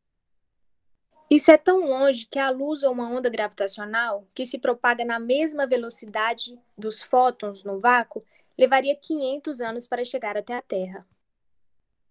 Isso 1.29 1.51
é 1.51 1.57
tão 1.57 1.85
longe 1.85 2.25
que 2.25 2.39
a 2.39 2.49
luz 2.49 2.83
ou 2.83 2.91
uma 2.93 3.09
onda 3.09 3.29
gravitacional, 3.29 4.25
que 4.33 4.45
se 4.45 4.57
propaga 4.57 5.03
na 5.03 5.19
mesma 5.19 5.67
velocidade 5.67 6.57
dos 6.77 7.03
fótons 7.03 7.65
no 7.65 7.79
vácuo, 7.79 8.23
levaria 8.57 8.95
500 8.95 9.59
anos 9.59 9.87
para 9.87 10.05
chegar 10.05 10.37
até 10.37 10.55
a 10.55 10.61
Terra. 10.61 11.05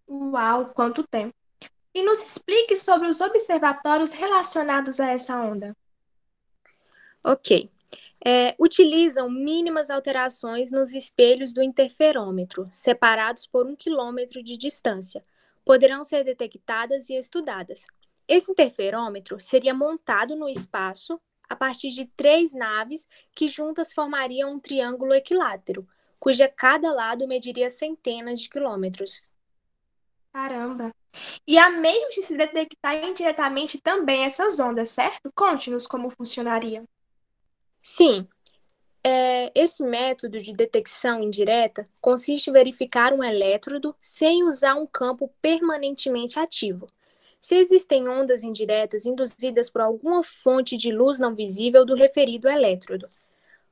Uau, 0.07 0.67
quanto 0.67 1.03
tempo! 1.03 1.33
E 1.93 2.03
nos 2.03 2.21
explique 2.21 2.75
sobre 2.75 3.09
os 3.09 3.19
observatórios 3.19 4.13
relacionados 4.13 4.99
a 4.99 5.09
essa 5.11 5.35
onda. 5.41 5.75
Ok. 7.23 7.69
É, 8.23 8.55
utilizam 8.59 9.29
mínimas 9.29 9.89
alterações 9.89 10.71
nos 10.71 10.93
espelhos 10.93 11.53
do 11.53 11.61
interferômetro, 11.61 12.69
separados 12.71 13.47
por 13.47 13.65
um 13.65 13.75
quilômetro 13.75 14.43
de 14.43 14.57
distância. 14.57 15.23
Poderão 15.65 16.03
ser 16.03 16.23
detectadas 16.23 17.09
e 17.09 17.15
estudadas. 17.15 17.85
Esse 18.27 18.51
interferômetro 18.51 19.39
seria 19.39 19.73
montado 19.73 20.35
no 20.35 20.49
espaço 20.49 21.19
a 21.47 21.55
partir 21.55 21.89
de 21.89 22.05
três 22.05 22.53
naves 22.53 23.07
que 23.33 23.47
juntas 23.47 23.93
formariam 23.93 24.53
um 24.53 24.59
triângulo 24.59 25.13
equilátero, 25.13 25.87
cuja 26.19 26.49
cada 26.49 26.91
lado 26.91 27.25
mediria 27.25 27.69
centenas 27.69 28.41
de 28.41 28.49
quilômetros. 28.49 29.21
Caramba! 30.33 30.91
E 31.47 31.57
há 31.57 31.69
meios 31.69 32.13
de 32.13 32.21
se 32.21 32.35
detectar 32.35 33.03
indiretamente 33.03 33.79
também 33.79 34.25
essas 34.25 34.59
ondas, 34.59 34.89
certo? 34.89 35.31
Conte-nos 35.33 35.87
como 35.87 36.11
funcionaria. 36.11 36.83
Sim. 37.81 38.27
É, 39.03 39.51
esse 39.55 39.83
método 39.83 40.41
de 40.41 40.53
detecção 40.53 41.23
indireta 41.23 41.87
consiste 42.01 42.49
em 42.49 42.53
verificar 42.53 43.13
um 43.13 43.23
elétrodo 43.23 43.95
sem 44.01 44.43
usar 44.43 44.75
um 44.75 44.85
campo 44.85 45.33
permanentemente 45.41 46.37
ativo 46.37 46.87
se 47.39 47.55
existem 47.55 48.07
ondas 48.07 48.43
indiretas 48.43 49.05
induzidas 49.05 49.69
por 49.69 49.81
alguma 49.81 50.23
fonte 50.23 50.75
de 50.75 50.91
luz 50.91 51.19
não 51.19 51.35
visível 51.35 51.85
do 51.85 51.95
referido 51.95 52.49
elétrodo. 52.49 53.07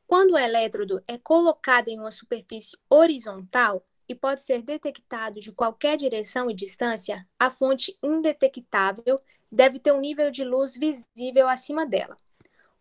Quando 0.07 0.31
o 0.31 0.37
elétrodo 0.37 1.03
é 1.07 1.17
colocado 1.17 1.87
em 1.87 1.99
uma 1.99 2.11
superfície 2.11 2.77
horizontal 2.89 3.83
e 4.07 4.13
pode 4.13 4.41
ser 4.41 4.61
detectado 4.61 5.39
de 5.39 5.51
qualquer 5.51 5.97
direção 5.97 6.49
e 6.49 6.53
distância, 6.53 7.27
a 7.39 7.49
fonte 7.49 7.97
indetectável 8.03 9.19
deve 9.51 9.79
ter 9.79 9.91
um 9.91 9.99
nível 9.99 10.29
de 10.29 10.43
luz 10.43 10.75
visível 10.75 11.47
acima 11.49 11.85
dela. 11.85 12.15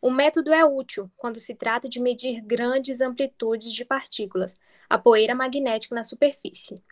O 0.02 0.10
método 0.10 0.52
é 0.52 0.62
útil 0.66 1.10
quando 1.16 1.40
se 1.40 1.54
trata 1.54 1.88
de 1.88 1.98
medir 1.98 2.42
grandes 2.42 3.00
amplitudes 3.00 3.72
de 3.72 3.86
partículas, 3.86 4.58
a 4.86 4.98
poeira 4.98 5.34
magnética 5.34 5.94
na 5.94 6.02
superfície 6.02 6.82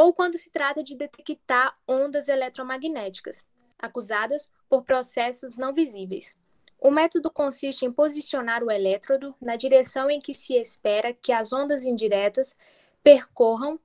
ou 0.00 0.14
quando 0.14 0.38
se 0.38 0.48
trata 0.48 0.82
de 0.82 0.96
detectar 0.96 1.76
ondas 1.86 2.26
eletromagnéticas, 2.26 3.44
acusadas 3.78 4.50
por 4.66 4.82
processos 4.82 5.58
não 5.58 5.74
visíveis. 5.74 6.34
O 6.78 6.90
método 6.90 7.30
consiste 7.30 7.84
em 7.84 7.92
posicionar 7.92 8.64
o 8.64 8.70
elétrodo 8.70 9.34
na 9.38 9.56
direção 9.56 10.10
em 10.10 10.18
que 10.18 10.32
se 10.32 10.54
espera 10.54 11.12
que 11.12 11.30
as 11.30 11.52
ondas 11.52 11.84
indiretas 11.84 12.56
percorram 13.02 13.78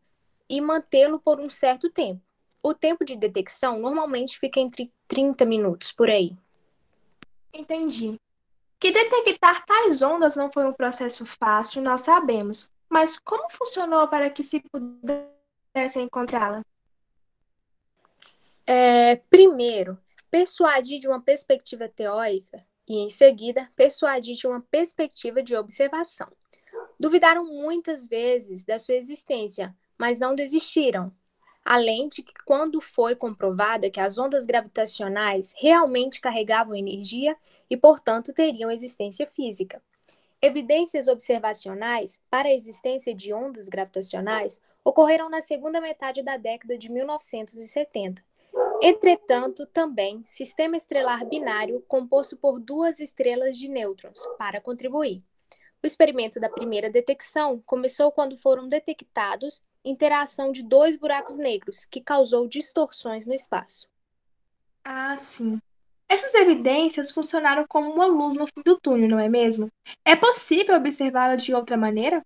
e 0.48 0.62
mantê-lo 0.62 1.20
por 1.20 1.42
um 1.42 1.50
certo 1.50 1.90
tempo. 1.90 2.22
O 2.64 2.74
tempo 2.74 3.04
de 3.04 3.18
detecção 3.18 3.78
normalmente 3.78 4.40
fica 4.40 4.62
entre 4.62 4.90
30 5.10 5.44
minutos 5.44 5.92
por 5.92 6.10
aí. 6.10 6.34
Entendi. 7.54 8.18
Que 8.80 8.90
detectar 8.90 9.66
tais 9.66 10.02
ondas 10.02 10.38
não 10.38 10.50
foi 10.50 10.66
um 10.66 10.72
processo 10.72 11.26
fácil, 11.26 11.82
nós 11.82 12.02
sabemos. 12.02 12.72
Mas 12.90 13.20
como 13.20 13.52
funcionou 13.52 14.08
para 14.08 14.30
que 14.30 14.44
se 14.44 14.62
pudesse 14.62 15.35
pudessem 15.76 16.06
encontrá-la? 16.06 16.66
É, 18.66 19.18
primeiro, 19.30 20.00
persuadir 20.32 21.00
de 21.00 21.08
uma 21.08 21.22
perspectiva 21.22 21.90
teórica 21.90 22.66
e, 22.88 22.98
em 22.98 23.10
seguida, 23.10 23.70
persuadir 23.76 24.36
de 24.36 24.48
uma 24.48 24.62
perspectiva 24.62 25.44
de 25.44 25.54
observação. 25.54 26.32
Duvidaram 26.98 27.46
muitas 27.46 28.08
vezes 28.08 28.64
da 28.64 28.80
sua 28.80 28.96
existência, 28.96 29.76
mas 29.98 30.20
não 30.20 30.34
desistiram. 30.34 31.12
Além 31.64 32.08
de 32.08 32.24
que, 32.24 32.34
quando 32.46 32.80
foi 32.80 33.16
comprovada 33.16 33.90
que 33.90 34.00
as 34.00 34.18
ondas 34.18 34.46
gravitacionais 34.46 35.54
realmente 35.58 36.22
carregavam 36.22 36.76
energia 36.76 37.36
e, 37.70 37.76
portanto, 37.76 38.32
teriam 38.32 38.72
existência 38.72 39.28
física. 39.28 39.82
Evidências 40.42 41.08
observacionais 41.08 42.20
para 42.30 42.48
a 42.48 42.54
existência 42.54 43.14
de 43.14 43.34
ondas 43.34 43.68
gravitacionais 43.68 44.62
ocorreram 44.86 45.28
na 45.28 45.42
segunda 45.42 45.82
metade 45.82 46.22
da 46.22 46.38
década 46.38 46.78
de 46.78 46.90
1970. 46.92 48.24
Entretanto, 48.82 49.66
também 49.66 50.24
sistema 50.24 50.78
estelar 50.78 51.26
binário 51.26 51.84
composto 51.88 52.38
por 52.38 52.60
duas 52.60 53.00
estrelas 53.00 53.58
de 53.58 53.68
nêutrons 53.68 54.20
para 54.38 54.62
contribuir. 54.62 55.24
O 55.84 55.88
experimento 55.88 56.40
da 56.40 56.50
primeira 56.50 56.90
detecção 56.90 57.62
começou 57.66 58.12
quando 58.12 58.38
foram 58.38 58.68
detectados 58.68 59.62
interação 59.84 60.52
de 60.52 60.64
dois 60.64 60.96
buracos 60.96 61.38
negros, 61.38 61.86
que 61.86 62.02
causou 62.02 62.48
distorções 62.48 63.26
no 63.26 63.34
espaço. 63.34 63.88
Ah, 64.84 65.16
sim. 65.16 65.60
Essas 66.08 66.34
evidências 66.36 67.12
funcionaram 67.12 67.66
como 67.68 67.92
uma 67.92 68.06
luz 68.06 68.36
no 68.36 68.46
fim 68.46 68.62
do 68.64 68.80
túnel, 68.80 69.10
não 69.10 69.20
é 69.20 69.30
mesmo? 69.30 69.70
É 70.04 70.16
possível 70.16 70.76
observá-la 70.76 71.36
de 71.36 71.54
outra 71.54 71.78
maneira? 71.78 72.24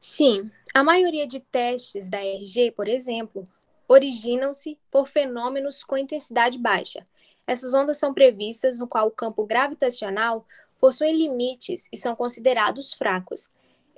Sim, 0.00 0.50
a 0.76 0.84
maioria 0.84 1.26
de 1.26 1.40
testes 1.40 2.10
da 2.10 2.18
RG, 2.18 2.70
por 2.72 2.86
exemplo, 2.86 3.48
originam-se 3.88 4.78
por 4.90 5.08
fenômenos 5.08 5.82
com 5.82 5.96
intensidade 5.96 6.58
baixa. 6.58 7.06
Essas 7.46 7.72
ondas 7.72 7.96
são 7.96 8.12
previstas 8.12 8.78
no 8.78 8.86
qual 8.86 9.06
o 9.06 9.10
campo 9.10 9.46
gravitacional 9.46 10.46
possui 10.78 11.12
limites 11.12 11.88
e 11.90 11.96
são 11.96 12.14
considerados 12.14 12.92
fracos. 12.92 13.48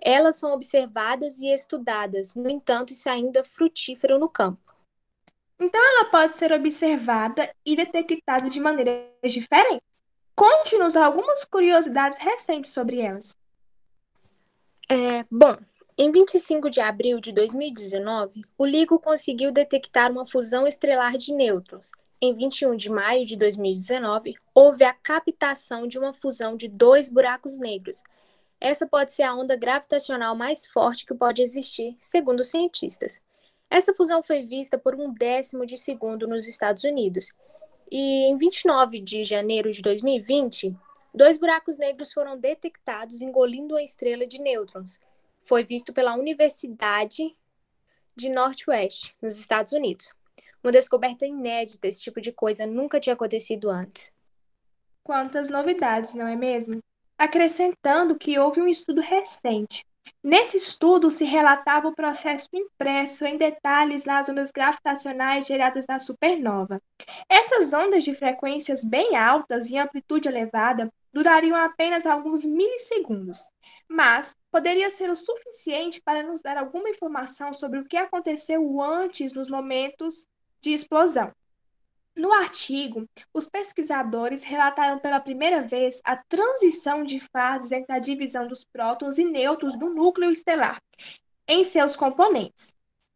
Elas 0.00 0.36
são 0.36 0.52
observadas 0.52 1.40
e 1.40 1.52
estudadas, 1.52 2.36
no 2.36 2.48
entanto, 2.48 2.92
isso 2.92 3.08
é 3.08 3.12
ainda 3.12 3.42
frutífero 3.42 4.16
no 4.16 4.28
campo. 4.28 4.72
Então 5.58 5.84
ela 5.84 6.04
pode 6.04 6.36
ser 6.36 6.52
observada 6.52 7.52
e 7.66 7.74
detectada 7.74 8.48
de 8.48 8.60
maneiras 8.60 9.32
diferentes. 9.32 9.82
Conte-nos 10.32 10.94
algumas 10.94 11.44
curiosidades 11.44 12.20
recentes 12.20 12.70
sobre 12.70 13.00
elas. 13.00 13.36
É, 14.88 15.24
bom, 15.28 15.58
em 16.00 16.12
25 16.12 16.70
de 16.70 16.80
abril 16.80 17.18
de 17.18 17.32
2019, 17.32 18.44
o 18.56 18.64
LIGO 18.64 19.00
conseguiu 19.00 19.50
detectar 19.50 20.12
uma 20.12 20.24
fusão 20.24 20.64
estelar 20.64 21.16
de 21.16 21.34
nêutrons. 21.34 21.90
Em 22.22 22.32
21 22.32 22.76
de 22.76 22.88
maio 22.88 23.26
de 23.26 23.34
2019, 23.34 24.36
houve 24.54 24.84
a 24.84 24.94
captação 24.94 25.88
de 25.88 25.98
uma 25.98 26.12
fusão 26.12 26.56
de 26.56 26.68
dois 26.68 27.08
buracos 27.08 27.58
negros. 27.58 28.04
Essa 28.60 28.86
pode 28.86 29.12
ser 29.12 29.24
a 29.24 29.34
onda 29.34 29.56
gravitacional 29.56 30.36
mais 30.36 30.68
forte 30.68 31.04
que 31.04 31.12
pode 31.12 31.42
existir, 31.42 31.96
segundo 31.98 32.40
os 32.40 32.48
cientistas. 32.48 33.20
Essa 33.68 33.92
fusão 33.92 34.22
foi 34.22 34.44
vista 34.44 34.78
por 34.78 34.94
um 34.94 35.12
décimo 35.12 35.66
de 35.66 35.76
segundo 35.76 36.28
nos 36.28 36.46
Estados 36.46 36.84
Unidos. 36.84 37.34
E 37.90 38.30
em 38.30 38.36
29 38.36 39.00
de 39.00 39.24
janeiro 39.24 39.72
de 39.72 39.82
2020, 39.82 40.76
dois 41.12 41.38
buracos 41.38 41.76
negros 41.76 42.12
foram 42.12 42.38
detectados 42.38 43.20
engolindo 43.20 43.74
a 43.74 43.82
estrela 43.82 44.28
de 44.28 44.40
nêutrons 44.40 45.00
foi 45.48 45.64
visto 45.64 45.94
pela 45.94 46.14
Universidade 46.14 47.34
de 48.14 48.28
Northwest, 48.28 49.14
nos 49.22 49.38
Estados 49.38 49.72
Unidos. 49.72 50.12
Uma 50.62 50.70
descoberta 50.70 51.24
inédita, 51.24 51.88
esse 51.88 52.02
tipo 52.02 52.20
de 52.20 52.30
coisa 52.32 52.66
nunca 52.66 53.00
tinha 53.00 53.14
acontecido 53.14 53.70
antes. 53.70 54.12
Quantas 55.02 55.48
novidades, 55.48 56.12
não 56.14 56.28
é 56.28 56.36
mesmo? 56.36 56.82
Acrescentando 57.16 58.14
que 58.14 58.38
houve 58.38 58.60
um 58.60 58.68
estudo 58.68 59.00
recente. 59.00 59.86
Nesse 60.22 60.58
estudo 60.58 61.10
se 61.10 61.24
relatava 61.24 61.88
o 61.88 61.94
processo 61.94 62.48
impresso 62.52 63.24
em 63.24 63.38
detalhes 63.38 64.04
nas 64.04 64.28
ondas 64.28 64.50
gravitacionais 64.50 65.46
geradas 65.46 65.86
na 65.88 65.98
supernova. 65.98 66.82
Essas 67.28 67.72
ondas 67.72 68.04
de 68.04 68.12
frequências 68.12 68.84
bem 68.84 69.16
altas 69.16 69.70
e 69.70 69.78
amplitude 69.78 70.28
elevada 70.28 70.92
durariam 71.12 71.56
apenas 71.56 72.04
alguns 72.04 72.44
milissegundos, 72.44 73.44
mas 73.88 74.36
poderia 74.50 74.90
ser 74.90 75.10
o 75.10 75.16
suficiente 75.16 76.00
para 76.00 76.22
nos 76.22 76.40
dar 76.40 76.56
alguma 76.56 76.88
informação 76.88 77.52
sobre 77.52 77.78
o 77.78 77.84
que 77.84 77.96
aconteceu 77.96 78.80
antes 78.80 79.32
nos 79.32 79.50
momentos 79.50 80.26
de 80.60 80.70
explosão. 80.70 81.32
No 82.16 82.32
artigo, 82.32 83.08
os 83.32 83.48
pesquisadores 83.48 84.42
relataram 84.42 84.98
pela 84.98 85.20
primeira 85.20 85.62
vez 85.62 86.00
a 86.02 86.16
transição 86.16 87.04
de 87.04 87.20
fases 87.20 87.70
entre 87.70 87.94
a 87.94 88.00
divisão 88.00 88.48
dos 88.48 88.64
prótons 88.64 89.18
e 89.18 89.24
nêutrons 89.24 89.78
do 89.78 89.88
núcleo 89.94 90.30
estelar 90.30 90.82
em 91.46 91.62
seus 91.62 91.94
componentes. 91.94 92.74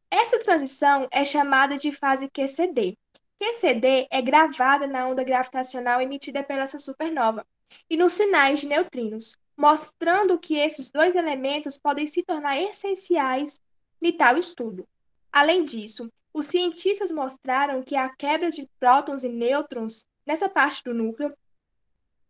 Essa 0.09 0.39
transição 0.39 1.09
é 1.11 1.25
chamada 1.25 1.77
de 1.77 1.91
fase 1.91 2.29
QCD. 2.29 2.97
QCD 3.41 4.07
é 4.09 4.23
gravada 4.23 4.87
na 4.87 5.09
onda 5.09 5.25
gravitacional 5.25 6.01
emitida 6.01 6.45
pela 6.45 6.63
essa 6.63 6.79
supernova 6.79 7.45
e 7.91 7.97
nos 7.97 8.13
sinais 8.13 8.61
de 8.61 8.67
neutrinos, 8.67 9.37
mostrando 9.57 10.39
que 10.39 10.57
esses 10.57 10.91
dois 10.91 11.15
elementos 11.15 11.77
podem 11.77 12.07
se 12.07 12.23
tornar 12.23 12.61
essenciais 12.61 13.61
em 14.01 14.13
tal 14.13 14.37
estudo. 14.37 14.87
Além 15.31 15.63
disso, 15.63 16.11
os 16.35 16.47
cientistas 16.47 17.13
mostraram 17.13 17.83
que 17.83 17.95
a 17.95 18.09
quebra 18.09 18.51
de 18.51 18.69
prótons 18.81 19.23
e 19.23 19.29
nêutrons 19.29 20.07
nessa 20.27 20.49
parte 20.49 20.83
do 20.85 20.95
núcleo 20.95 21.35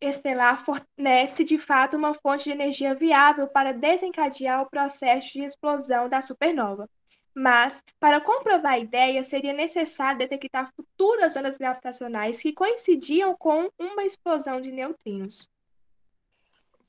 estelar 0.00 0.64
fornece 0.64 1.44
de 1.44 1.58
fato 1.58 1.96
uma 1.96 2.12
fonte 2.12 2.44
de 2.44 2.50
energia 2.50 2.94
viável 2.94 3.46
para 3.46 3.72
desencadear 3.72 4.62
o 4.62 4.68
processo 4.68 5.32
de 5.32 5.44
explosão 5.44 6.08
da 6.08 6.20
supernova. 6.20 6.88
Mas, 7.34 7.82
para 7.98 8.20
comprovar 8.20 8.72
a 8.72 8.78
ideia, 8.78 9.22
seria 9.22 9.52
necessário 9.52 10.18
detectar 10.18 10.70
futuras 10.74 11.34
ondas 11.36 11.56
gravitacionais 11.56 12.42
que 12.42 12.52
coincidiam 12.52 13.34
com 13.36 13.70
uma 13.78 14.04
explosão 14.04 14.60
de 14.60 14.70
neutrinos. 14.70 15.48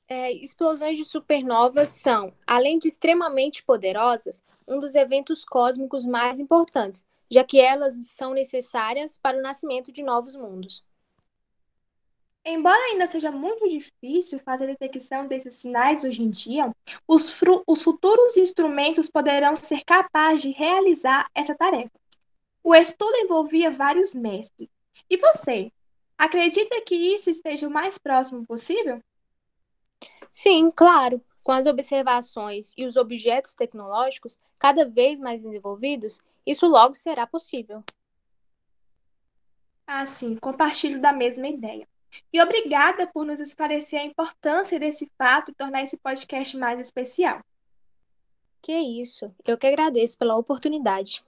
É, 0.08 0.32
explosões 0.32 0.98
de 0.98 1.06
supernovas 1.06 1.89
são, 1.89 2.34
além 2.46 2.78
de 2.78 2.88
extremamente 2.88 3.63
poderosas, 3.63 4.44
um 4.68 4.80
dos 4.80 4.96
eventos 4.96 5.46
cósmicos 5.46 6.06
mais 6.06 6.39
importantes, 6.39 7.06
já 7.32 7.44
que 7.44 7.60
elas 7.60 7.94
são 8.08 8.34
necessárias 8.34 9.18
para 9.18 9.38
o 9.38 9.42
nascimento 9.42 9.92
de 9.92 10.04
novos 10.04 10.36
mundos. 10.36 10.84
Embora 12.46 12.78
ainda 12.78 13.08
seja 13.08 13.32
muito 13.32 13.70
difícil 13.70 14.38
fazer 14.39 14.66
a 14.66 14.68
detecção 14.68 15.28
desses 15.28 15.56
sinais 15.56 16.04
hoje 16.04 16.22
em 16.22 16.30
dia, 16.30 16.70
os, 17.08 17.34
os 17.66 17.82
futuros 17.82 18.36
instrumentos 18.36 19.10
poderão 19.10 19.56
ser 19.56 19.82
capazes 19.86 20.42
de 20.42 20.52
realizar 20.52 21.30
essa 21.34 21.56
tarefa. 21.56 21.92
O 22.62 22.76
estudo 22.76 23.16
envolvia 23.16 23.72
vários 23.72 24.13
mestres. 24.13 24.68
E 25.10 25.16
você, 25.18 25.72
acredita 26.18 26.82
que 26.82 26.96
isso 26.96 27.30
esteja 27.30 27.68
o 27.68 27.72
mais 27.72 27.98
próximo 27.98 28.46
possível? 28.46 29.00
Sim, 30.34 30.72
claro. 30.72 31.24
Com 31.43 31.52
as 31.52 31.67
observações 31.67 32.74
e 32.76 32.86
os 32.86 32.98
objetos 32.98 33.54
tecnológicos 33.54 34.39
cada 34.58 34.84
vez 34.84 35.19
mais 35.19 35.43
desenvolvidos, 35.43 36.19
isso 36.46 36.65
logo 36.65 36.96
será 36.96 37.28
possível. 37.28 37.84
Ah, 39.86 40.06
sim, 40.08 40.36
compartilho 40.38 41.00
da 41.00 41.13
mesma 41.13 41.48
ideia. 41.48 41.88
E 42.32 42.41
obrigada 42.41 43.06
por 43.06 43.26
nos 43.26 43.39
esclarecer 43.39 44.02
a 44.02 44.06
importância 44.06 44.80
desse 44.80 45.12
fato 45.17 45.52
e 45.52 45.54
tornar 45.54 45.84
esse 45.84 45.98
podcast 45.98 46.58
mais 46.58 46.80
especial. 46.80 47.39
Que 48.62 48.74
isso, 48.74 49.32
eu 49.46 49.58
que 49.58 49.67
agradeço 49.67 50.17
pela 50.17 50.38
oportunidade. 50.38 51.24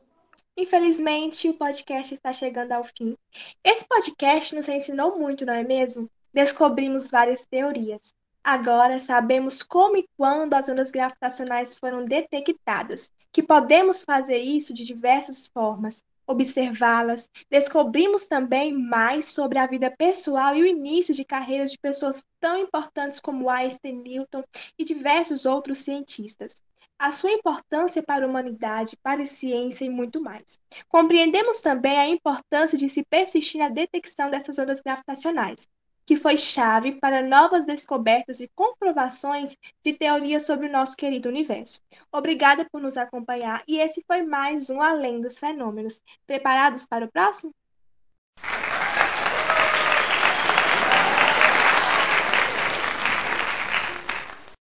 Infelizmente, 0.57 1.49
o 1.49 1.53
podcast 1.53 2.13
está 2.13 2.31
chegando 2.31 2.71
ao 2.71 2.85
fim. 2.85 3.15
Esse 3.63 3.85
podcast 3.87 4.55
nos 4.55 4.69
ensinou 4.69 5.19
muito, 5.19 5.45
não 5.45 5.53
é 5.53 5.63
mesmo? 5.63 6.09
Descobrimos 6.33 7.09
várias 7.09 7.45
teorias. 7.45 8.15
Agora 8.47 8.99
sabemos 8.99 9.63
como 9.63 9.97
e 9.97 10.07
quando 10.15 10.53
as 10.53 10.69
ondas 10.69 10.91
gravitacionais 10.91 11.75
foram 11.75 12.05
detectadas, 12.05 13.09
que 13.31 13.41
podemos 13.41 14.03
fazer 14.03 14.37
isso 14.37 14.71
de 14.71 14.85
diversas 14.85 15.47
formas, 15.47 16.03
observá-las. 16.27 17.27
Descobrimos 17.49 18.27
também 18.27 18.71
mais 18.71 19.29
sobre 19.29 19.57
a 19.57 19.65
vida 19.65 19.89
pessoal 19.89 20.55
e 20.55 20.61
o 20.61 20.67
início 20.67 21.15
de 21.15 21.25
carreiras 21.25 21.71
de 21.71 21.79
pessoas 21.79 22.23
tão 22.39 22.59
importantes 22.59 23.19
como 23.19 23.49
Einstein, 23.49 24.03
Newton 24.03 24.43
e 24.77 24.83
diversos 24.83 25.47
outros 25.47 25.79
cientistas. 25.79 26.61
A 26.99 27.09
sua 27.09 27.31
importância 27.31 28.03
para 28.03 28.27
a 28.27 28.29
humanidade, 28.29 28.95
para 29.01 29.23
a 29.23 29.25
ciência 29.25 29.85
e 29.85 29.89
muito 29.89 30.21
mais. 30.21 30.59
Compreendemos 30.87 31.61
também 31.61 31.97
a 31.97 32.07
importância 32.07 32.77
de 32.77 32.87
se 32.89 33.03
persistir 33.03 33.59
na 33.59 33.69
detecção 33.69 34.29
dessas 34.29 34.59
ondas 34.59 34.81
gravitacionais, 34.81 35.67
que 36.05 36.15
foi 36.15 36.37
chave 36.37 36.99
para 36.99 37.21
novas 37.21 37.65
descobertas 37.65 38.39
e 38.39 38.49
comprovações 38.55 39.57
de 39.83 39.93
teorias 39.93 40.45
sobre 40.45 40.67
o 40.67 40.71
nosso 40.71 40.95
querido 40.95 41.29
universo. 41.29 41.81
Obrigada 42.11 42.67
por 42.71 42.81
nos 42.81 42.97
acompanhar 42.97 43.63
e 43.67 43.79
esse 43.79 44.03
foi 44.05 44.21
mais 44.21 44.69
um 44.69 44.81
Além 44.81 45.19
dos 45.19 45.39
Fenômenos. 45.39 46.01
Preparados 46.27 46.85
para 46.85 47.05
o 47.05 47.11
próximo? 47.11 47.53